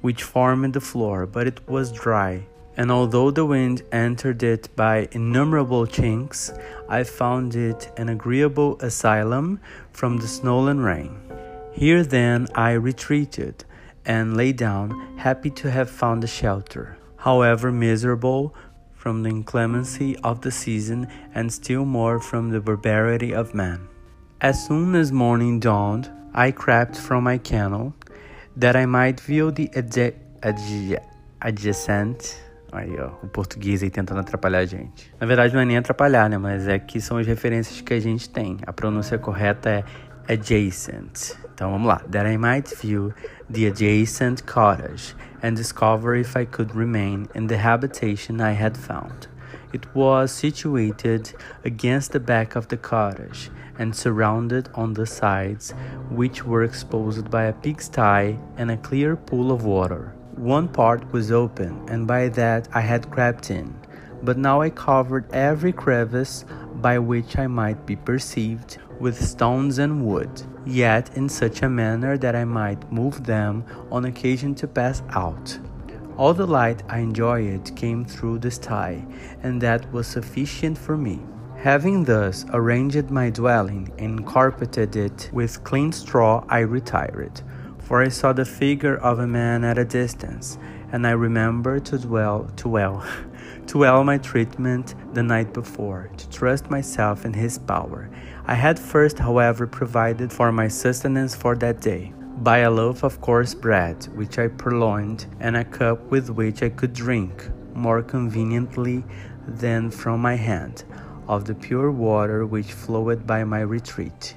which 0.00 0.24
formed 0.24 0.74
the 0.74 0.80
floor, 0.80 1.26
but 1.26 1.46
it 1.46 1.68
was 1.68 1.92
dry, 1.92 2.42
and 2.80 2.90
although 2.90 3.30
the 3.30 3.44
wind 3.44 3.82
entered 3.92 4.42
it 4.42 4.74
by 4.74 5.06
innumerable 5.12 5.84
chinks, 5.84 6.50
I 6.88 7.04
found 7.04 7.54
it 7.54 7.92
an 7.98 8.08
agreeable 8.08 8.78
asylum 8.80 9.60
from 9.92 10.16
the 10.16 10.26
snow 10.26 10.66
and 10.66 10.82
rain. 10.82 11.20
Here 11.72 12.02
then 12.02 12.48
I 12.54 12.70
retreated 12.72 13.66
and 14.06 14.34
lay 14.34 14.52
down, 14.52 15.18
happy 15.18 15.50
to 15.60 15.70
have 15.70 15.90
found 15.90 16.24
a 16.24 16.26
shelter 16.26 16.96
however 17.18 17.70
miserable 17.70 18.54
from 18.94 19.24
the 19.24 19.28
inclemency 19.28 20.16
of 20.24 20.40
the 20.40 20.50
season 20.50 21.06
and 21.34 21.52
still 21.52 21.84
more 21.84 22.18
from 22.18 22.48
the 22.48 22.62
barbarity 22.62 23.34
of 23.34 23.52
man. 23.52 23.86
As 24.40 24.66
soon 24.66 24.94
as 24.94 25.12
morning 25.12 25.60
dawned, 25.60 26.10
I 26.32 26.50
crept 26.50 26.96
from 26.96 27.24
my 27.24 27.36
kennel 27.36 27.92
that 28.56 28.74
I 28.74 28.86
might 28.86 29.20
view 29.20 29.50
the 29.50 29.68
adjacent. 31.42 32.40
Aí, 32.72 32.96
ó, 32.98 33.10
o 33.22 33.28
português 33.28 33.82
aí 33.82 33.90
tentando 33.90 34.20
atrapalhar 34.20 34.58
a 34.58 34.64
gente. 34.64 35.12
Na 35.18 35.26
verdade, 35.26 35.54
não 35.54 35.60
é 35.60 35.64
nem 35.64 35.76
atrapalhar, 35.76 36.28
né? 36.28 36.38
Mas 36.38 36.68
é 36.68 36.78
que 36.78 37.00
são 37.00 37.16
as 37.18 37.26
referências 37.26 37.80
que 37.80 37.92
a 37.92 38.00
gente 38.00 38.28
tem. 38.28 38.58
A 38.66 38.72
pronúncia 38.72 39.18
correta 39.18 39.70
é 39.70 39.84
adjacent. 40.32 41.36
Então 41.52 41.72
vamos 41.72 41.88
lá. 41.88 42.00
That 42.10 42.28
I 42.28 42.38
might 42.38 42.74
view 42.80 43.12
the 43.52 43.66
adjacent 43.66 44.44
cottage 44.44 45.14
and 45.42 45.54
discover 45.54 46.16
if 46.16 46.36
I 46.36 46.46
could 46.46 46.76
remain 46.76 47.26
in 47.34 47.48
the 47.48 47.56
habitation 47.56 48.40
I 48.40 48.52
had 48.52 48.76
found. 48.76 49.28
It 49.72 49.86
was 49.94 50.30
situated 50.30 51.34
against 51.64 52.12
the 52.12 52.18
back 52.18 52.56
of 52.56 52.68
the 52.68 52.76
cottage 52.76 53.50
and 53.78 53.94
surrounded 53.94 54.68
on 54.74 54.94
the 54.94 55.06
sides, 55.06 55.72
which 56.10 56.44
were 56.44 56.64
exposed 56.64 57.30
by 57.30 57.44
a 57.44 57.52
pigsty 57.52 58.36
and 58.56 58.70
a 58.70 58.76
clear 58.76 59.16
pool 59.16 59.52
of 59.52 59.64
water. 59.64 60.12
One 60.36 60.68
part 60.68 61.12
was 61.12 61.30
open, 61.30 61.84
and 61.88 62.06
by 62.06 62.28
that 62.30 62.68
I 62.72 62.80
had 62.80 63.10
crept 63.10 63.50
in, 63.50 63.74
but 64.22 64.38
now 64.38 64.60
I 64.60 64.70
covered 64.70 65.30
every 65.32 65.72
crevice 65.72 66.44
by 66.76 66.98
which 66.98 67.38
I 67.38 67.46
might 67.46 67.84
be 67.84 67.96
perceived 67.96 68.78
with 68.98 69.22
stones 69.22 69.78
and 69.78 70.06
wood, 70.06 70.30
yet 70.64 71.16
in 71.16 71.28
such 71.28 71.62
a 71.62 71.68
manner 71.68 72.16
that 72.18 72.36
I 72.36 72.44
might 72.44 72.90
move 72.92 73.24
them 73.24 73.64
on 73.90 74.04
occasion 74.04 74.54
to 74.56 74.68
pass 74.68 75.02
out. 75.10 75.58
All 76.16 76.34
the 76.34 76.46
light 76.46 76.82
I 76.88 76.98
enjoyed 76.98 77.74
came 77.76 78.04
through 78.04 78.38
the 78.38 78.50
sty, 78.50 79.04
and 79.42 79.60
that 79.62 79.90
was 79.92 80.06
sufficient 80.06 80.76
for 80.78 80.96
me. 80.96 81.20
Having 81.56 82.04
thus 82.04 82.46
arranged 82.52 83.10
my 83.10 83.30
dwelling 83.30 83.92
and 83.98 84.26
carpeted 84.26 84.96
it 84.96 85.30
with 85.32 85.64
clean 85.64 85.92
straw, 85.92 86.44
I 86.48 86.60
retired, 86.60 87.42
for 87.90 88.00
I 88.00 88.08
saw 88.08 88.32
the 88.32 88.44
figure 88.44 88.96
of 88.98 89.18
a 89.18 89.26
man 89.26 89.64
at 89.64 89.76
a 89.76 89.84
distance, 89.84 90.58
and 90.92 91.04
I 91.04 91.10
remembered 91.10 91.86
to 91.86 91.98
dwell 91.98 92.48
to 92.58 92.68
well 92.68 93.04
to 93.66 93.78
well 93.78 94.04
my 94.04 94.16
treatment 94.16 94.94
the 95.12 95.24
night 95.24 95.52
before, 95.52 96.08
to 96.16 96.30
trust 96.30 96.70
myself 96.70 97.24
in 97.24 97.32
his 97.32 97.58
power. 97.58 98.08
I 98.46 98.54
had 98.54 98.78
first, 98.78 99.18
however, 99.18 99.66
provided 99.66 100.32
for 100.32 100.52
my 100.52 100.68
sustenance 100.68 101.34
for 101.34 101.56
that 101.56 101.80
day 101.80 102.12
by 102.36 102.58
a 102.58 102.70
loaf 102.70 103.02
of 103.02 103.20
coarse 103.20 103.54
bread, 103.54 104.04
which 104.14 104.38
I 104.38 104.46
purloined, 104.46 105.26
and 105.40 105.56
a 105.56 105.64
cup 105.64 106.00
with 106.12 106.30
which 106.30 106.62
I 106.62 106.68
could 106.68 106.92
drink, 106.92 107.50
more 107.74 108.04
conveniently 108.04 109.02
than 109.48 109.90
from 109.90 110.20
my 110.20 110.36
hand, 110.36 110.84
of 111.26 111.44
the 111.44 111.56
pure 111.56 111.90
water 111.90 112.46
which 112.46 112.70
flowed 112.72 113.26
by 113.26 113.42
my 113.42 113.62
retreat. 113.62 114.36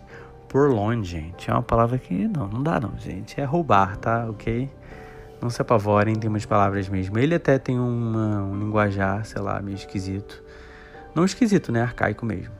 Purloin, 0.54 1.04
gente, 1.04 1.50
é 1.50 1.54
uma 1.54 1.64
palavra 1.64 1.98
que 1.98 2.28
não, 2.28 2.48
não 2.48 2.62
dá 2.62 2.80
não, 2.80 2.96
gente. 3.00 3.42
É 3.42 3.44
roubar, 3.44 3.98
tá? 3.98 4.28
Ok? 4.30 4.70
Não 5.42 5.50
se 5.50 5.60
apavorem, 5.60 6.14
tem 6.14 6.30
umas 6.30 6.46
palavras 6.46 6.88
mesmo. 6.88 7.18
Ele 7.18 7.34
até 7.34 7.58
tem 7.58 7.80
uma, 7.80 8.44
um 8.44 8.60
linguajar, 8.60 9.26
sei 9.26 9.42
lá, 9.42 9.60
meio 9.60 9.74
esquisito. 9.74 10.44
Não 11.16 11.26
esquisito, 11.26 11.72
né? 11.72 11.82
Arcaico 11.82 12.24
mesmo. 12.24 12.54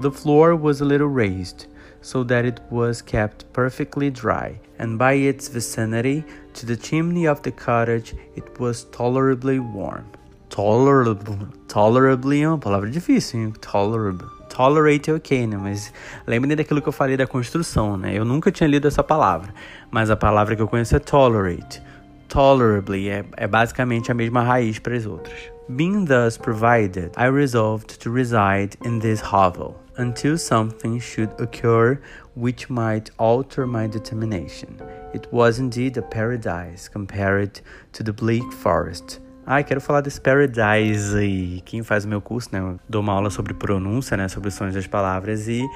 The 0.00 0.10
floor 0.10 0.58
was 0.58 0.80
a 0.80 0.86
little 0.86 1.12
raised, 1.12 1.68
so 2.00 2.24
that 2.24 2.48
it 2.48 2.62
was 2.70 3.02
kept 3.02 3.44
perfectly 3.52 4.10
dry, 4.10 4.58
and 4.78 4.96
by 4.96 5.12
its 5.12 5.46
vicinity 5.46 6.24
to 6.54 6.64
the 6.64 6.74
chimney 6.74 7.28
of 7.28 7.42
the 7.42 7.50
cottage 7.50 8.16
it 8.34 8.50
was 8.58 8.84
tolerably 8.84 9.60
warm. 9.60 10.06
Tolerable, 10.48 11.36
tolerably 11.68 12.44
é 12.44 12.48
uma 12.48 12.58
palavra 12.58 12.88
difícil, 12.88 13.40
hein? 13.40 13.52
Tolerable, 13.60 14.39
tolerate 14.60 15.10
é 15.10 15.14
ok, 15.14 15.46
né? 15.46 15.56
Mas 15.56 15.90
lembrem 16.26 16.54
daquilo 16.54 16.82
que 16.82 16.88
eu 16.88 16.92
falei 16.92 17.16
da 17.16 17.26
construção, 17.26 17.96
né? 17.96 18.12
Eu 18.12 18.26
nunca 18.26 18.52
tinha 18.52 18.68
lido 18.68 18.86
essa 18.86 19.02
palavra, 19.02 19.54
mas 19.90 20.10
a 20.10 20.16
palavra 20.16 20.54
que 20.54 20.60
eu 20.60 20.68
conheço 20.68 20.94
é 20.94 20.98
tolerate. 20.98 21.82
Tolerably 22.28 23.08
é, 23.08 23.24
é 23.38 23.46
basicamente 23.46 24.12
a 24.12 24.14
mesma 24.14 24.42
raiz 24.42 24.78
para 24.78 24.94
as 24.94 25.06
outras. 25.06 25.50
Being 25.70 26.04
thus 26.04 26.36
provided, 26.36 27.12
I 27.16 27.30
resolved 27.30 27.98
to 28.00 28.12
reside 28.12 28.76
in 28.84 28.98
this 28.98 29.22
hovel 29.22 29.76
until 29.96 30.36
something 30.36 31.00
should 31.00 31.32
occur 31.40 31.98
which 32.34 32.70
might 32.70 33.10
alter 33.16 33.66
my 33.66 33.88
determination. 33.88 34.76
It 35.14 35.26
was 35.32 35.58
indeed 35.58 35.96
a 35.96 36.02
paradise 36.02 36.86
compared 36.86 37.62
to 37.92 38.02
the 38.02 38.12
bleak 38.12 38.52
forest. 38.52 39.20
Ai, 39.52 39.64
quero 39.64 39.80
falar 39.80 40.00
desse 40.00 40.20
paradise 40.20 41.18
aí. 41.18 41.60
Quem 41.62 41.82
faz 41.82 42.04
o 42.04 42.08
meu 42.08 42.20
curso, 42.20 42.50
né? 42.52 42.60
Eu 42.60 42.78
dou 42.88 43.02
uma 43.02 43.12
aula 43.12 43.30
sobre 43.30 43.52
pronúncia, 43.52 44.16
né? 44.16 44.28
Sobre 44.28 44.48
os 44.48 44.54
sons 44.54 44.72
das 44.72 44.86
palavras 44.86 45.48
e 45.48 45.68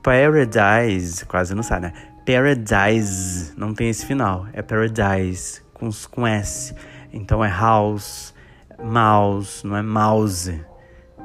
paradise, 0.00 1.26
quase 1.26 1.52
não 1.52 1.62
sabe, 1.64 1.86
né? 1.86 1.92
Paradise, 2.24 3.52
não 3.56 3.74
tem 3.74 3.90
esse 3.90 4.06
final, 4.06 4.46
é 4.52 4.62
paradise, 4.62 5.60
com, 5.74 5.90
com 6.08 6.24
S. 6.24 6.72
Então 7.12 7.44
é 7.44 7.48
house, 7.48 8.32
mouse, 8.80 9.66
não 9.66 9.76
é 9.76 9.82
mouse. 9.82 10.64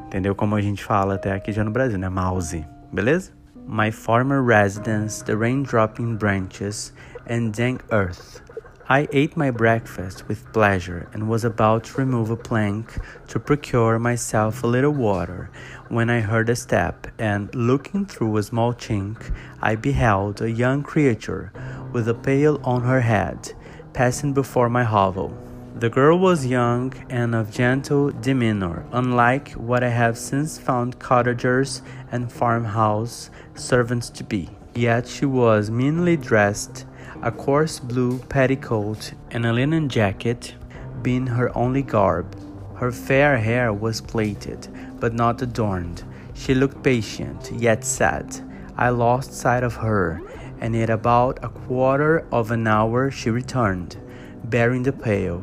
Entendeu 0.07 0.33
como 0.33 0.55
a 0.55 0.61
gente 0.61 0.83
fala 0.83 1.13
até 1.13 1.33
aqui 1.33 1.51
já 1.51 1.63
no 1.63 1.69
Brasil, 1.69 1.99
né? 1.99 2.09
Mouse, 2.09 2.65
beleza? 2.91 3.31
My 3.67 3.91
former 3.91 4.43
residence, 4.43 5.23
the 5.23 5.35
rain 5.35 5.61
dropping 5.61 6.15
branches 6.15 6.91
and 7.29 7.51
dank 7.51 7.83
earth. 7.91 8.44
I 8.87 9.07
ate 9.11 9.35
my 9.35 9.49
breakfast 9.49 10.27
with 10.27 10.53
pleasure 10.53 11.09
and 11.11 11.27
was 11.27 11.43
about 11.43 11.85
to 11.85 11.97
remove 11.97 12.29
a 12.29 12.35
plank 12.35 12.95
to 13.29 13.39
procure 13.39 13.97
myself 13.97 14.63
a 14.63 14.67
little 14.67 14.91
water 14.91 15.49
when 15.89 16.11
I 16.11 16.19
heard 16.19 16.49
a 16.49 16.55
step, 16.55 17.07
and 17.17 17.53
looking 17.55 18.05
through 18.05 18.37
a 18.37 18.43
small 18.43 18.75
chink, 18.75 19.33
I 19.59 19.75
beheld 19.75 20.39
a 20.39 20.51
young 20.51 20.83
creature 20.83 21.51
with 21.93 22.07
a 22.07 22.13
pail 22.13 22.61
on 22.63 22.83
her 22.83 23.01
head 23.01 23.53
passing 23.93 24.33
before 24.33 24.69
my 24.69 24.83
hovel. 24.83 25.35
The 25.79 25.89
girl 25.89 26.19
was 26.19 26.45
young 26.45 26.93
and 27.09 27.33
of 27.33 27.49
gentle 27.49 28.11
demeanor, 28.11 28.85
unlike 28.91 29.53
what 29.53 29.83
I 29.83 29.89
have 29.89 30.15
since 30.15 30.59
found 30.59 30.99
cottagers 30.99 31.81
and 32.11 32.31
farmhouse 32.31 33.31
servants 33.55 34.11
to 34.11 34.23
be. 34.23 34.51
Yet 34.75 35.07
she 35.07 35.25
was 35.25 35.71
meanly 35.71 36.17
dressed 36.17 36.85
a 37.21 37.31
coarse 37.31 37.79
blue 37.79 38.19
petticoat 38.19 39.13
and 39.31 39.45
a 39.45 39.53
linen 39.53 39.89
jacket 39.89 40.53
being 41.01 41.27
her 41.27 41.55
only 41.57 41.81
garb. 41.81 42.35
Her 42.75 42.91
fair 42.91 43.37
hair 43.37 43.71
was 43.71 44.01
plaited, 44.01 44.67
but 44.99 45.13
not 45.13 45.41
adorned. 45.41 46.03
She 46.33 46.53
looked 46.53 46.83
patient, 46.83 47.51
yet 47.53 47.85
sad. 47.85 48.35
I 48.77 48.89
lost 48.89 49.33
sight 49.33 49.63
of 49.63 49.75
her, 49.75 50.21
and 50.59 50.75
in 50.75 50.89
about 50.89 51.39
a 51.41 51.49
quarter 51.49 52.27
of 52.31 52.51
an 52.51 52.67
hour 52.67 53.09
she 53.11 53.29
returned, 53.29 53.97
bearing 54.43 54.83
the 54.83 54.93
pail, 54.93 55.39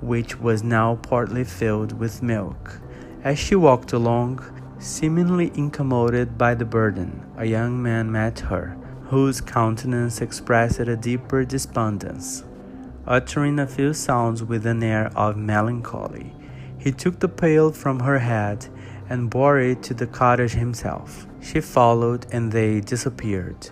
which 0.00 0.40
was 0.40 0.62
now 0.64 0.96
partly 0.96 1.44
filled 1.44 1.98
with 1.98 2.22
milk. 2.22 2.80
As 3.22 3.38
she 3.38 3.54
walked 3.54 3.92
along, 3.92 4.40
seemingly 4.78 5.52
incommoded 5.54 6.36
by 6.36 6.54
the 6.54 6.64
burden, 6.64 7.24
a 7.36 7.44
young 7.44 7.80
man 7.80 8.10
met 8.10 8.40
her 8.40 8.76
whose 9.12 9.42
countenance 9.42 10.22
expressed 10.22 10.80
a 10.80 10.96
deeper 10.96 11.44
despondence. 11.44 12.44
Uttering 13.06 13.58
a 13.58 13.66
few 13.66 13.92
sounds 13.92 14.42
with 14.42 14.64
an 14.64 14.82
air 14.82 15.10
of 15.14 15.36
melancholy, 15.36 16.34
he 16.78 16.90
took 16.90 17.20
the 17.20 17.28
pail 17.28 17.70
from 17.72 18.00
her 18.00 18.18
head 18.20 18.66
and 19.10 19.28
bore 19.28 19.58
it 19.58 19.82
to 19.82 19.92
the 19.92 20.06
cottage 20.06 20.52
himself. 20.52 21.26
She 21.42 21.60
followed, 21.60 22.24
and 22.32 22.50
they 22.50 22.80
disappeared. 22.80 23.68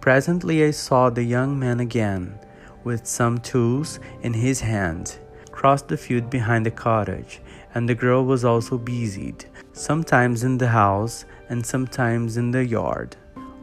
Presently, 0.00 0.62
I 0.62 0.70
saw 0.70 1.10
the 1.10 1.24
young 1.24 1.58
man 1.58 1.80
again, 1.80 2.38
with 2.84 3.08
some 3.08 3.38
tools 3.38 3.98
in 4.22 4.34
his 4.34 4.60
hand, 4.60 5.18
cross 5.50 5.82
the 5.82 5.96
field 5.96 6.30
behind 6.30 6.64
the 6.64 6.70
cottage, 6.70 7.40
and 7.74 7.88
the 7.88 7.96
girl 7.96 8.24
was 8.24 8.44
also 8.44 8.78
busied, 8.78 9.46
sometimes 9.72 10.44
in 10.44 10.58
the 10.58 10.68
house 10.68 11.24
and 11.48 11.66
sometimes 11.66 12.36
in 12.36 12.52
the 12.52 12.64
yard. 12.64 13.16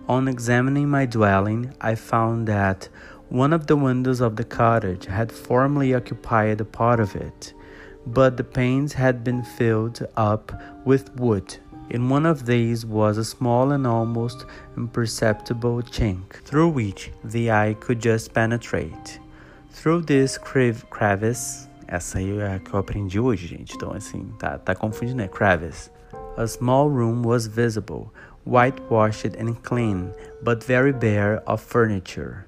On 0.08 0.28
examining 0.28 0.90
my 0.90 1.06
dwelling, 1.06 1.74
I 1.80 1.96
found 1.96 2.48
that 2.48 2.90
one 3.30 3.54
of 3.54 3.68
the 3.68 3.78
windows 3.78 4.20
of 4.20 4.36
the 4.36 4.44
cottage 4.44 5.06
had 5.06 5.32
formerly 5.32 5.96
occupied 5.96 6.60
a 6.60 6.66
part 6.66 7.00
of 7.00 7.16
it, 7.16 7.54
but 8.06 8.36
the 8.36 8.44
panes 8.44 8.92
had 8.94 9.24
been 9.24 9.44
filled 9.44 10.06
up 10.18 10.52
with 10.86 11.16
wood. 11.16 11.56
In 11.90 12.10
one 12.10 12.26
of 12.26 12.46
these 12.46 12.86
was 12.86 13.18
a 13.18 13.24
small 13.24 13.72
and 13.72 13.88
almost 13.88 14.46
imperceptible 14.76 15.82
chink, 15.84 16.34
through 16.44 16.70
which 16.70 17.12
the 17.24 17.50
eye 17.50 17.76
could 17.80 18.02
just 18.02 18.34
penetrate. 18.34 19.20
Through 19.70 20.02
this 20.02 20.38
crevice, 20.38 21.70
essa 21.88 22.18
aí 22.18 22.40
é 22.40 22.56
a 22.56 22.60
que 22.60 22.74
eu 22.74 22.80
aprendi 22.80 23.20
hoje, 23.20 23.48
gente, 23.48 23.76
então 23.76 23.94
assim, 23.94 24.34
tá, 24.38 24.58
tá 24.58 24.76
confundindo, 24.76 25.18
né? 25.18 25.30
Crevice. 25.30 25.90
A 26.36 26.48
small 26.48 26.90
room 26.90 27.22
was 27.24 27.48
visible, 27.48 28.12
whitewashed 28.46 29.36
and 29.36 29.62
clean, 29.64 30.14
but 30.42 30.64
very 30.64 30.92
bare 30.92 31.38
of 31.48 31.62
furniture. 31.62 32.46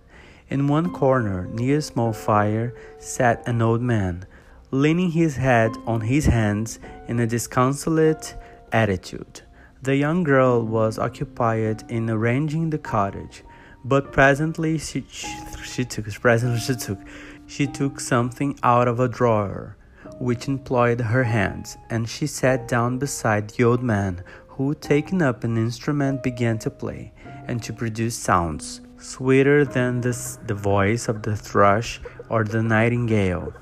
In 0.50 0.68
one 0.68 0.92
corner, 0.92 1.48
near 1.48 1.78
a 1.78 1.82
small 1.82 2.14
fire, 2.14 2.74
sat 3.00 3.48
an 3.48 3.62
old 3.62 3.82
man, 3.82 4.26
leaning 4.72 5.12
his 5.12 5.38
head 5.38 5.72
on 5.88 6.02
his 6.02 6.26
hands 6.26 6.80
in 7.08 7.20
a 7.20 7.28
disconsolate 7.28 8.36
attitude. 8.72 9.42
The 9.82 9.96
young 9.96 10.24
girl 10.24 10.62
was 10.62 11.00
occupied 11.00 11.84
in 11.90 12.10
arranging 12.10 12.70
the 12.70 12.78
cottage, 12.78 13.44
but 13.84 14.12
presently 14.12 14.78
she, 14.78 15.06
she, 15.10 15.28
she 15.64 15.86
took 15.86 16.12
presently 16.20 16.60
she 16.60 16.76
took 16.76 17.00
she 17.48 17.68
took 17.68 18.00
something 18.00 18.58
out 18.64 18.88
of 18.88 19.00
a 19.00 19.08
drawer, 19.08 19.78
which 20.20 20.48
employed 20.48 21.00
her 21.00 21.24
hands, 21.24 21.78
and 21.90 22.10
she 22.10 22.26
sat 22.26 22.68
down 22.68 22.98
beside 22.98 23.50
the 23.50 23.64
old 23.64 23.84
man, 23.84 24.24
who, 24.56 24.74
taking 24.74 25.22
up 25.22 25.44
an 25.44 25.58
instrument, 25.58 26.24
began 26.24 26.58
to 26.58 26.70
play 26.70 27.12
and 27.48 27.62
to 27.62 27.74
produce 27.74 28.16
sounds 28.16 28.82
sweeter 28.98 29.66
than 29.66 30.02
the, 30.02 30.38
the 30.48 30.54
voice 30.54 31.10
of 31.10 31.24
the 31.24 31.36
thrush 31.36 32.00
or 32.30 32.44
the 32.46 32.64
nightingale. 32.64 33.54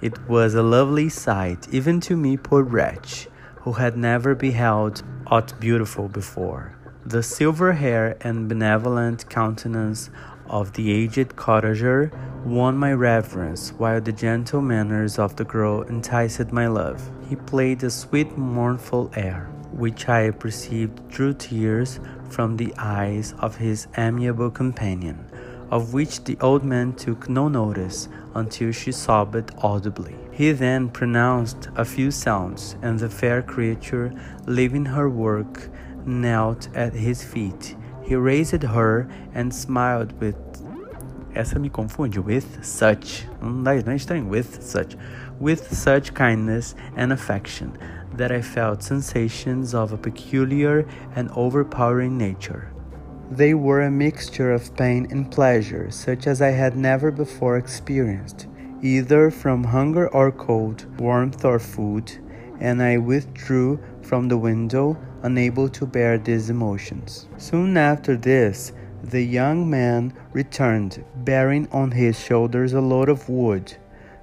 It 0.00 0.28
was 0.28 0.54
a 0.54 0.62
lovely 0.62 1.08
sight, 1.08 1.68
even 1.72 2.00
to 2.02 2.16
me, 2.16 2.36
poor 2.36 2.62
wretch, 2.62 3.28
who 3.56 3.72
had 3.72 3.96
never 3.96 4.34
beheld 4.34 5.02
aught 5.26 5.58
beautiful 5.60 6.08
before. 6.08 6.76
The 7.04 7.22
silver 7.22 7.72
hair 7.72 8.16
and 8.20 8.48
benevolent 8.48 9.28
countenance 9.28 10.08
of 10.46 10.72
the 10.74 10.92
aged 10.92 11.34
cottager 11.34 12.12
won 12.44 12.76
my 12.76 12.92
reverence, 12.92 13.70
while 13.70 14.00
the 14.00 14.12
gentle 14.12 14.60
manners 14.60 15.18
of 15.18 15.34
the 15.34 15.44
girl 15.44 15.82
enticed 15.82 16.52
my 16.52 16.68
love. 16.68 17.10
He 17.28 17.34
played 17.34 17.82
a 17.82 17.90
sweet, 17.90 18.36
mournful 18.38 19.10
air 19.16 19.51
which 19.72 20.08
I 20.08 20.30
perceived 20.30 21.08
drew 21.08 21.34
tears 21.34 22.00
from 22.30 22.56
the 22.56 22.72
eyes 22.78 23.34
of 23.38 23.56
his 23.56 23.86
amiable 23.96 24.50
companion, 24.50 25.26
of 25.70 25.94
which 25.94 26.24
the 26.24 26.38
old 26.40 26.64
man 26.64 26.92
took 26.92 27.28
no 27.28 27.48
notice 27.48 28.08
until 28.34 28.72
she 28.72 28.92
sobbed 28.92 29.50
audibly. 29.58 30.16
He 30.32 30.52
then 30.52 30.88
pronounced 30.88 31.68
a 31.76 31.84
few 31.84 32.10
sounds, 32.10 32.76
and 32.82 32.98
the 32.98 33.08
fair 33.08 33.42
creature, 33.42 34.12
leaving 34.46 34.86
her 34.86 35.08
work, 35.08 35.68
knelt 36.06 36.68
at 36.74 36.94
his 36.94 37.22
feet. 37.22 37.76
He 38.02 38.16
raised 38.16 38.62
her 38.62 39.08
and 39.34 39.54
smiled 39.54 40.18
with 40.20 40.36
essa 41.34 41.58
me 41.58 41.70
confunde 41.70 42.18
with 42.18 42.62
such 42.62 43.26
não 43.40 43.62
dá, 43.62 43.74
não 43.82 43.92
é 43.92 43.96
estranho 43.96 44.28
with 44.28 44.62
such 44.62 44.96
with 45.40 45.74
such 45.74 46.12
kindness 46.12 46.74
and 46.94 47.10
affection 47.10 47.72
that 48.14 48.32
I 48.32 48.42
felt 48.42 48.82
sensations 48.82 49.74
of 49.74 49.92
a 49.92 49.98
peculiar 49.98 50.86
and 51.14 51.30
overpowering 51.34 52.18
nature. 52.18 52.72
They 53.30 53.54
were 53.54 53.82
a 53.82 53.90
mixture 53.90 54.52
of 54.52 54.76
pain 54.76 55.06
and 55.10 55.30
pleasure, 55.30 55.90
such 55.90 56.26
as 56.26 56.42
I 56.42 56.50
had 56.50 56.76
never 56.76 57.10
before 57.10 57.56
experienced, 57.56 58.46
either 58.82 59.30
from 59.30 59.64
hunger 59.64 60.08
or 60.08 60.30
cold, 60.30 60.84
warmth 61.00 61.44
or 61.44 61.58
food, 61.58 62.12
and 62.60 62.82
I 62.82 62.98
withdrew 62.98 63.80
from 64.02 64.28
the 64.28 64.36
window, 64.36 64.98
unable 65.22 65.68
to 65.70 65.86
bear 65.86 66.18
these 66.18 66.50
emotions. 66.50 67.28
Soon 67.38 67.76
after 67.76 68.16
this, 68.16 68.72
the 69.02 69.22
young 69.22 69.68
man 69.68 70.12
returned, 70.32 71.04
bearing 71.24 71.68
on 71.72 71.90
his 71.90 72.18
shoulders 72.18 72.72
a 72.72 72.80
load 72.80 73.08
of 73.08 73.28
wood. 73.28 73.74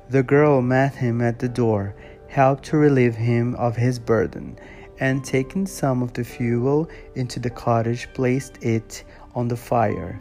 The 0.09 0.23
girl 0.23 0.61
met 0.61 0.95
him 0.95 1.21
at 1.21 1.39
the 1.39 1.49
door 1.49 1.95
helped 2.29 2.63
to 2.63 2.77
relieve 2.77 3.15
him 3.15 3.55
of 3.55 3.75
his 3.75 3.99
burden, 3.99 4.57
and 4.99 5.23
taking 5.23 5.65
some 5.65 6.01
of 6.01 6.13
the 6.13 6.23
fuel 6.23 6.87
into 7.15 7.39
the 7.39 7.49
cottage, 7.49 8.07
placed 8.13 8.63
it 8.63 9.03
on 9.35 9.47
the 9.47 9.57
fire. 9.57 10.19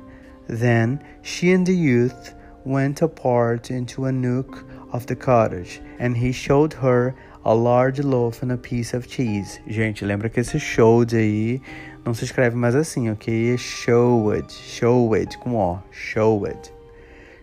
Then 0.48 1.02
she 1.22 1.52
and 1.52 1.66
the 1.66 1.76
youth 1.76 2.34
went 2.64 3.02
apart 3.02 3.70
into 3.70 4.06
a 4.06 4.12
nook 4.12 4.64
of 4.92 5.06
the 5.06 5.16
cottage, 5.16 5.80
and 5.98 6.16
he 6.16 6.32
showed 6.32 6.72
her 6.72 7.14
a 7.44 7.54
large 7.54 8.00
loaf 8.00 8.42
and 8.42 8.52
a 8.52 8.56
piece 8.56 8.94
of 8.94 9.06
cheese. 9.06 9.60
Gente, 9.66 10.04
lembra 10.04 10.28
que 10.28 10.40
esse 10.40 10.58
showed 10.58 11.14
aí 11.14 11.60
não 12.04 12.14
se 12.14 12.24
escreve 12.24 12.56
mais 12.56 12.74
assim, 12.74 13.10
ok? 13.10 13.56
Showed, 13.56 14.50
showed, 14.52 15.38
com 15.38 15.56
O, 15.56 15.78
showed. 15.90 16.70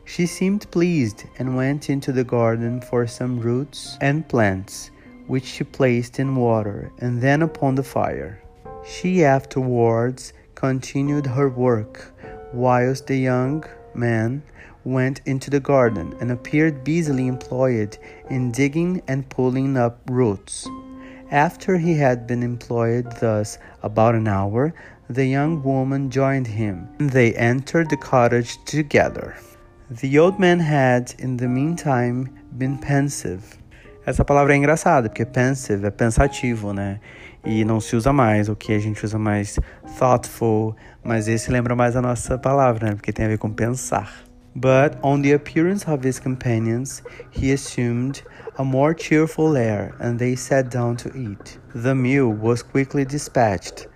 She 0.05 0.27
seemed 0.27 0.69
pleased 0.69 1.25
and 1.39 1.55
went 1.55 1.89
into 1.89 2.11
the 2.11 2.23
garden 2.23 2.79
for 2.79 3.07
some 3.07 3.39
roots 3.39 3.97
and 3.99 4.27
plants, 4.27 4.91
which 5.25 5.45
she 5.45 5.63
placed 5.63 6.19
in 6.19 6.35
water 6.35 6.91
and 6.99 7.21
then 7.21 7.41
upon 7.41 7.73
the 7.73 7.83
fire. 7.83 8.39
She 8.85 9.25
afterwards 9.25 10.31
continued 10.53 11.25
her 11.25 11.49
work, 11.49 12.13
whilst 12.53 13.07
the 13.07 13.17
young 13.17 13.65
man 13.95 14.43
went 14.83 15.21
into 15.25 15.49
the 15.49 15.59
garden 15.59 16.15
and 16.21 16.31
appeared 16.31 16.83
busily 16.83 17.25
employed 17.27 17.97
in 18.29 18.51
digging 18.51 19.01
and 19.07 19.27
pulling 19.27 19.75
up 19.75 19.99
roots. 20.07 20.67
After 21.31 21.77
he 21.77 21.95
had 21.95 22.27
been 22.27 22.43
employed 22.43 23.11
thus 23.19 23.57
about 23.81 24.13
an 24.13 24.27
hour, 24.27 24.75
the 25.09 25.25
young 25.25 25.63
woman 25.63 26.11
joined 26.11 26.47
him, 26.47 26.87
and 26.99 27.09
they 27.09 27.33
entered 27.33 27.89
the 27.89 27.97
cottage 27.97 28.63
together. 28.65 29.35
The 29.91 30.17
old 30.19 30.39
man 30.39 30.59
had, 30.59 31.13
in 31.19 31.37
the 31.37 31.47
meantime, 31.47 32.31
been 32.57 32.75
pensive. 32.75 33.43
Essa 34.03 34.25
palavra 34.25 34.53
é 34.53 34.57
engraçada, 34.57 35.09
porque 35.09 35.23
pensive 35.23 35.85
é 35.85 35.91
pensativo, 35.91 36.73
né? 36.73 36.99
E 37.45 37.63
não 37.63 37.79
se 37.79 37.95
usa 37.95 38.11
mais, 38.11 38.49
o 38.49 38.55
que 38.55 38.73
a 38.73 38.79
gente 38.79 39.05
usa 39.05 39.19
mais 39.19 39.59
thoughtful, 39.99 40.75
mas 41.03 41.27
esse 41.27 41.51
lembra 41.51 41.75
mais 41.75 41.95
a 41.95 42.01
nossa 42.01 42.35
palavra, 42.35 42.87
né? 42.87 42.95
Porque 42.95 43.13
tem 43.13 43.25
a 43.25 43.27
ver 43.27 43.37
com 43.37 43.51
pensar. 43.51 44.11
But 44.55 44.97
on 45.03 45.21
the 45.21 45.33
appearance 45.33 45.87
of 45.87 46.03
his 46.03 46.19
companions, 46.19 47.03
he 47.31 47.53
assumed 47.53 48.23
a 48.57 48.63
more 48.63 48.95
cheerful 48.97 49.55
air, 49.55 49.93
and 49.99 50.17
they 50.17 50.35
sat 50.35 50.75
down 50.75 50.95
to 50.95 51.15
eat. 51.15 51.59
The 51.75 51.93
meal 51.93 52.33
was 52.33 52.63
quickly 52.63 53.05
dispatched. 53.05 53.87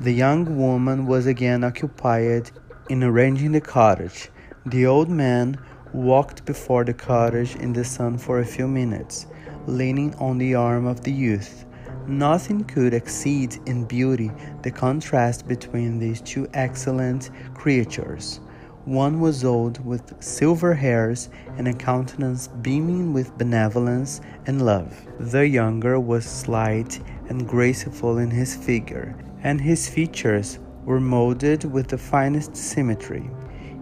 The 0.00 0.10
young 0.10 0.44
woman 0.58 1.06
was 1.06 1.28
again 1.28 1.62
occupied 1.62 2.50
in 2.88 3.04
arranging 3.04 3.52
the 3.52 3.60
cottage. 3.60 4.28
The 4.66 4.84
old 4.84 5.08
man 5.08 5.58
walked 5.92 6.44
before 6.44 6.82
the 6.82 6.92
cottage 6.92 7.54
in 7.54 7.72
the 7.72 7.84
sun 7.84 8.18
for 8.18 8.40
a 8.40 8.44
few 8.44 8.66
minutes, 8.66 9.28
leaning 9.68 10.12
on 10.16 10.38
the 10.38 10.56
arm 10.56 10.86
of 10.86 11.02
the 11.02 11.12
youth. 11.12 11.64
Nothing 12.08 12.64
could 12.64 12.92
exceed 12.92 13.58
in 13.66 13.84
beauty 13.84 14.32
the 14.62 14.72
contrast 14.72 15.46
between 15.46 16.00
these 16.00 16.20
two 16.20 16.48
excellent 16.52 17.30
creatures. 17.54 18.40
One 18.86 19.20
was 19.20 19.44
old, 19.44 19.84
with 19.86 20.20
silver 20.20 20.74
hairs 20.74 21.28
and 21.58 21.68
a 21.68 21.72
countenance 21.72 22.48
beaming 22.48 23.12
with 23.12 23.38
benevolence 23.38 24.20
and 24.46 24.66
love. 24.66 24.92
The 25.20 25.46
younger 25.46 26.00
was 26.00 26.24
slight 26.24 27.00
and 27.28 27.46
graceful 27.46 28.18
in 28.18 28.32
his 28.32 28.56
figure, 28.56 29.16
and 29.44 29.60
his 29.60 29.88
features 29.88 30.58
were 30.84 31.00
molded 31.00 31.62
with 31.64 31.86
the 31.86 31.98
finest 31.98 32.56
symmetry. 32.56 33.30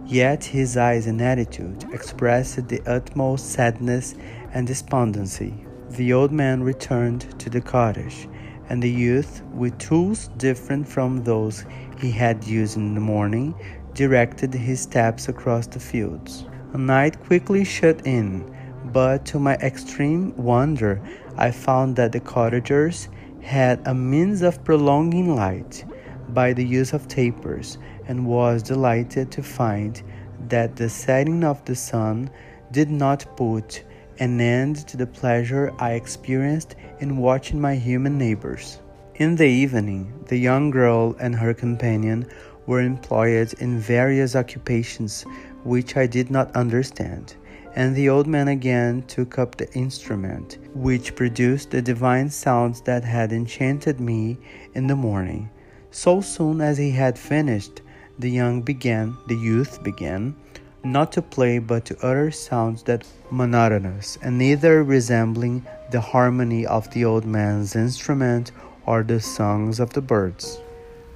Yet 0.07 0.43
his 0.43 0.77
eyes 0.77 1.07
and 1.07 1.19
attitude 1.19 1.85
expressed 1.91 2.67
the 2.67 2.81
utmost 2.85 3.51
sadness 3.51 4.13
and 4.53 4.67
despondency. 4.67 5.65
The 5.89 6.13
old 6.13 6.31
man 6.31 6.61
returned 6.61 7.39
to 7.39 7.49
the 7.49 7.61
cottage, 7.61 8.27
and 8.69 8.83
the 8.83 8.89
youth, 8.89 9.41
with 9.51 9.77
tools 9.79 10.29
different 10.37 10.87
from 10.87 11.23
those 11.23 11.65
he 11.97 12.11
had 12.11 12.43
used 12.43 12.77
in 12.77 12.93
the 12.93 13.01
morning, 13.01 13.55
directed 13.95 14.53
his 14.53 14.81
steps 14.81 15.27
across 15.27 15.65
the 15.65 15.79
fields. 15.79 16.45
A 16.73 16.77
night 16.77 17.19
quickly 17.23 17.63
shut 17.63 18.05
in, 18.05 18.45
but 18.93 19.25
to 19.25 19.39
my 19.39 19.55
extreme 19.55 20.35
wonder, 20.35 21.01
I 21.35 21.49
found 21.49 21.95
that 21.95 22.11
the 22.11 22.19
cottagers 22.19 23.09
had 23.41 23.81
a 23.87 23.93
means 23.93 24.43
of 24.43 24.63
prolonging 24.63 25.35
light 25.35 25.83
by 26.29 26.53
the 26.53 26.65
use 26.65 26.93
of 26.93 27.07
tapers 27.07 27.77
and 28.07 28.25
was 28.25 28.63
delighted 28.63 29.31
to 29.31 29.43
find 29.43 30.01
that 30.47 30.75
the 30.75 30.89
setting 30.89 31.43
of 31.43 31.63
the 31.65 31.75
sun 31.75 32.29
did 32.71 32.89
not 32.89 33.25
put 33.37 33.83
an 34.19 34.39
end 34.39 34.87
to 34.87 34.97
the 34.97 35.07
pleasure 35.07 35.73
I 35.79 35.91
experienced 35.93 36.75
in 36.99 37.17
watching 37.17 37.59
my 37.59 37.75
human 37.75 38.17
neighbors. 38.17 38.79
In 39.15 39.35
the 39.35 39.47
evening, 39.47 40.11
the 40.27 40.37
young 40.37 40.71
girl 40.71 41.15
and 41.19 41.35
her 41.35 41.53
companion 41.53 42.27
were 42.65 42.81
employed 42.81 43.53
in 43.59 43.79
various 43.79 44.35
occupations 44.35 45.23
which 45.63 45.97
I 45.97 46.07
did 46.07 46.29
not 46.29 46.55
understand, 46.55 47.35
and 47.75 47.95
the 47.95 48.09
old 48.09 48.27
man 48.27 48.47
again 48.47 49.03
took 49.07 49.37
up 49.37 49.55
the 49.55 49.71
instrument, 49.73 50.57
which 50.73 51.15
produced 51.15 51.71
the 51.71 51.81
divine 51.81 52.29
sounds 52.29 52.81
that 52.81 53.03
had 53.03 53.33
enchanted 53.33 53.99
me 53.99 54.37
in 54.73 54.87
the 54.87 54.95
morning. 54.95 55.49
So 55.91 56.21
soon 56.21 56.61
as 56.61 56.77
he 56.77 56.91
had 56.91 57.17
finished, 57.17 57.81
the 58.17 58.29
young 58.29 58.61
began, 58.61 59.17
the 59.27 59.35
youth 59.35 59.83
began, 59.83 60.35
not 60.83 61.11
to 61.11 61.21
play 61.21 61.59
but 61.59 61.85
to 61.85 61.97
utter 62.05 62.31
sounds 62.31 62.83
that 62.83 63.07
monotonous, 63.31 64.17
and 64.21 64.37
neither 64.37 64.83
resembling 64.83 65.65
the 65.91 65.99
harmony 65.99 66.65
of 66.65 66.89
the 66.91 67.03
old 67.03 67.25
man's 67.25 67.75
instrument 67.75 68.51
or 68.85 69.03
the 69.03 69.19
songs 69.19 69.79
of 69.79 69.91
the 69.93 70.01
birds. 70.01 70.59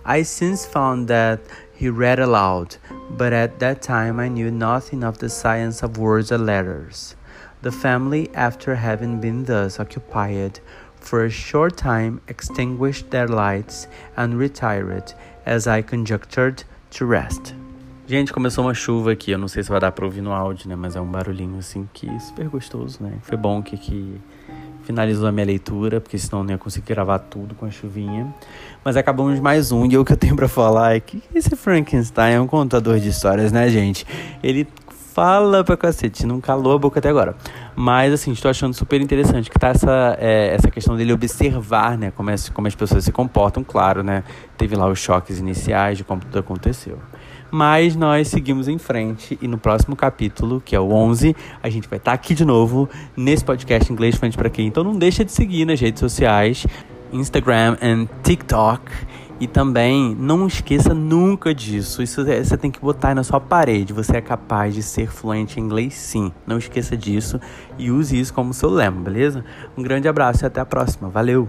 I 0.05 0.23
since 0.23 0.65
found 0.65 1.07
that 1.07 1.39
he 1.75 1.87
read 1.87 2.19
aloud, 2.19 2.77
but 3.11 3.31
at 3.31 3.59
that 3.59 3.81
time 3.81 4.19
I 4.19 4.27
knew 4.27 4.49
nothing 4.49 5.03
of 5.03 5.19
the 5.19 5.29
science 5.29 5.83
of 5.83 5.97
words 5.97 6.31
or 6.31 6.37
letters. 6.37 7.15
The 7.61 7.71
family, 7.71 8.29
after 8.33 8.75
having 8.75 9.21
been 9.21 9.45
thus 9.45 9.79
occupied 9.79 10.59
for 10.95 11.23
a 11.23 11.29
short 11.29 11.77
time, 11.77 12.21
extinguished 12.27 13.11
their 13.11 13.27
lights 13.27 13.87
and 14.17 14.37
retired, 14.37 15.13
as 15.45 15.67
I 15.67 15.81
conjectured, 15.81 16.63
to 16.91 17.07
rest. 17.07 17.53
Gente, 18.07 18.33
começou 18.33 18.63
uma 18.63 18.73
chuva 18.73 19.11
aqui, 19.11 19.29
eu 19.29 19.37
não 19.37 19.47
sei 19.47 19.61
se 19.61 19.69
vai 19.69 19.79
dar 19.79 19.91
pra 19.91 20.03
ouvir 20.03 20.21
no 20.21 20.31
áudio, 20.31 20.67
né? 20.67 20.75
Mas 20.75 20.95
é 20.95 21.01
um 21.01 21.05
barulhinho 21.05 21.59
assim 21.59 21.87
que 21.93 22.09
é 22.09 22.19
super 22.19 22.49
gostoso, 22.49 23.03
né? 23.03 23.13
Foi 23.21 23.37
bom 23.37 23.61
que, 23.61 23.77
que 23.77 24.19
finalizou 24.83 25.27
a 25.27 25.31
minha 25.31 25.45
leitura, 25.45 26.01
porque 26.01 26.17
senão 26.17 26.39
eu 26.39 26.43
não 26.45 26.51
ia 26.51 26.57
conseguir 26.57 26.87
gravar 26.87 27.19
tudo 27.19 27.53
com 27.53 27.67
a 27.67 27.69
chuvinha. 27.69 28.33
Mas 28.83 28.97
acabamos 28.97 29.39
mais 29.39 29.71
um, 29.71 29.85
e 29.85 29.95
o 29.95 30.03
que 30.03 30.11
eu 30.11 30.17
tenho 30.17 30.35
para 30.35 30.47
falar 30.47 30.95
é 30.95 30.99
que 30.99 31.21
esse 31.35 31.55
Frankenstein 31.55 32.33
é 32.33 32.41
um 32.41 32.47
contador 32.47 32.99
de 32.99 33.09
histórias, 33.09 33.51
né, 33.51 33.69
gente? 33.69 34.07
Ele 34.41 34.67
fala 35.19 35.65
pra 35.65 35.75
cacete, 35.75 36.25
não 36.25 36.39
calou 36.39 36.73
a 36.73 36.77
boca 36.77 36.99
até 36.99 37.09
agora. 37.09 37.35
Mas, 37.75 38.13
assim, 38.13 38.31
estou 38.31 38.49
achando 38.49 38.73
super 38.73 39.01
interessante 39.01 39.49
que 39.49 39.59
tá 39.59 39.67
essa, 39.67 40.17
é, 40.17 40.55
essa 40.55 40.71
questão 40.71 40.95
dele 40.95 41.11
observar, 41.11 41.97
né, 41.97 42.09
como, 42.15 42.29
é, 42.29 42.35
como 42.53 42.67
as 42.67 42.75
pessoas 42.75 43.03
se 43.03 43.11
comportam, 43.11 43.61
claro, 43.61 44.01
né? 44.01 44.23
Teve 44.57 44.77
lá 44.77 44.87
os 44.87 44.97
choques 44.97 45.37
iniciais 45.37 45.97
de 45.97 46.05
como 46.05 46.21
tudo 46.21 46.39
aconteceu. 46.39 46.97
Mas 47.51 47.97
nós 47.97 48.29
seguimos 48.29 48.69
em 48.69 48.77
frente 48.77 49.37
e 49.41 49.47
no 49.47 49.57
próximo 49.57 49.93
capítulo, 49.93 50.61
que 50.63 50.73
é 50.73 50.79
o 50.79 50.89
11, 50.89 51.35
a 51.61 51.69
gente 51.69 51.89
vai 51.89 51.97
estar 51.97 52.11
tá 52.11 52.15
aqui 52.15 52.33
de 52.33 52.45
novo 52.45 52.87
nesse 53.17 53.43
podcast 53.43 53.91
Inglês 53.91 54.15
Frente 54.15 54.37
para 54.37 54.49
quem. 54.49 54.67
Então 54.67 54.85
não 54.85 54.97
deixa 54.97 55.25
de 55.25 55.33
seguir 55.33 55.65
nas 55.65 55.81
redes 55.81 55.99
sociais, 55.99 56.65
Instagram 57.11 57.75
e 57.81 58.07
TikTok. 58.23 58.89
E 59.39 59.47
também 59.47 60.15
não 60.19 60.45
esqueça 60.47 60.93
nunca 60.93 61.55
disso. 61.55 62.01
Isso 62.01 62.21
é, 62.21 62.43
você 62.43 62.57
tem 62.57 62.69
que 62.69 62.79
botar 62.79 63.15
na 63.15 63.23
sua 63.23 63.39
parede. 63.39 63.93
Você 63.93 64.17
é 64.17 64.21
capaz 64.21 64.73
de 64.73 64.83
ser 64.83 65.09
fluente 65.09 65.59
em 65.59 65.63
inglês, 65.63 65.93
sim. 65.93 66.31
Não 66.45 66.57
esqueça 66.57 66.97
disso 66.97 67.39
e 67.77 67.89
use 67.89 68.19
isso 68.19 68.33
como 68.33 68.53
seu 68.53 68.69
lema, 68.69 69.01
beleza? 69.01 69.45
Um 69.77 69.83
grande 69.83 70.07
abraço 70.07 70.43
e 70.43 70.45
até 70.45 70.59
a 70.59 70.65
próxima. 70.65 71.07
Valeu! 71.09 71.47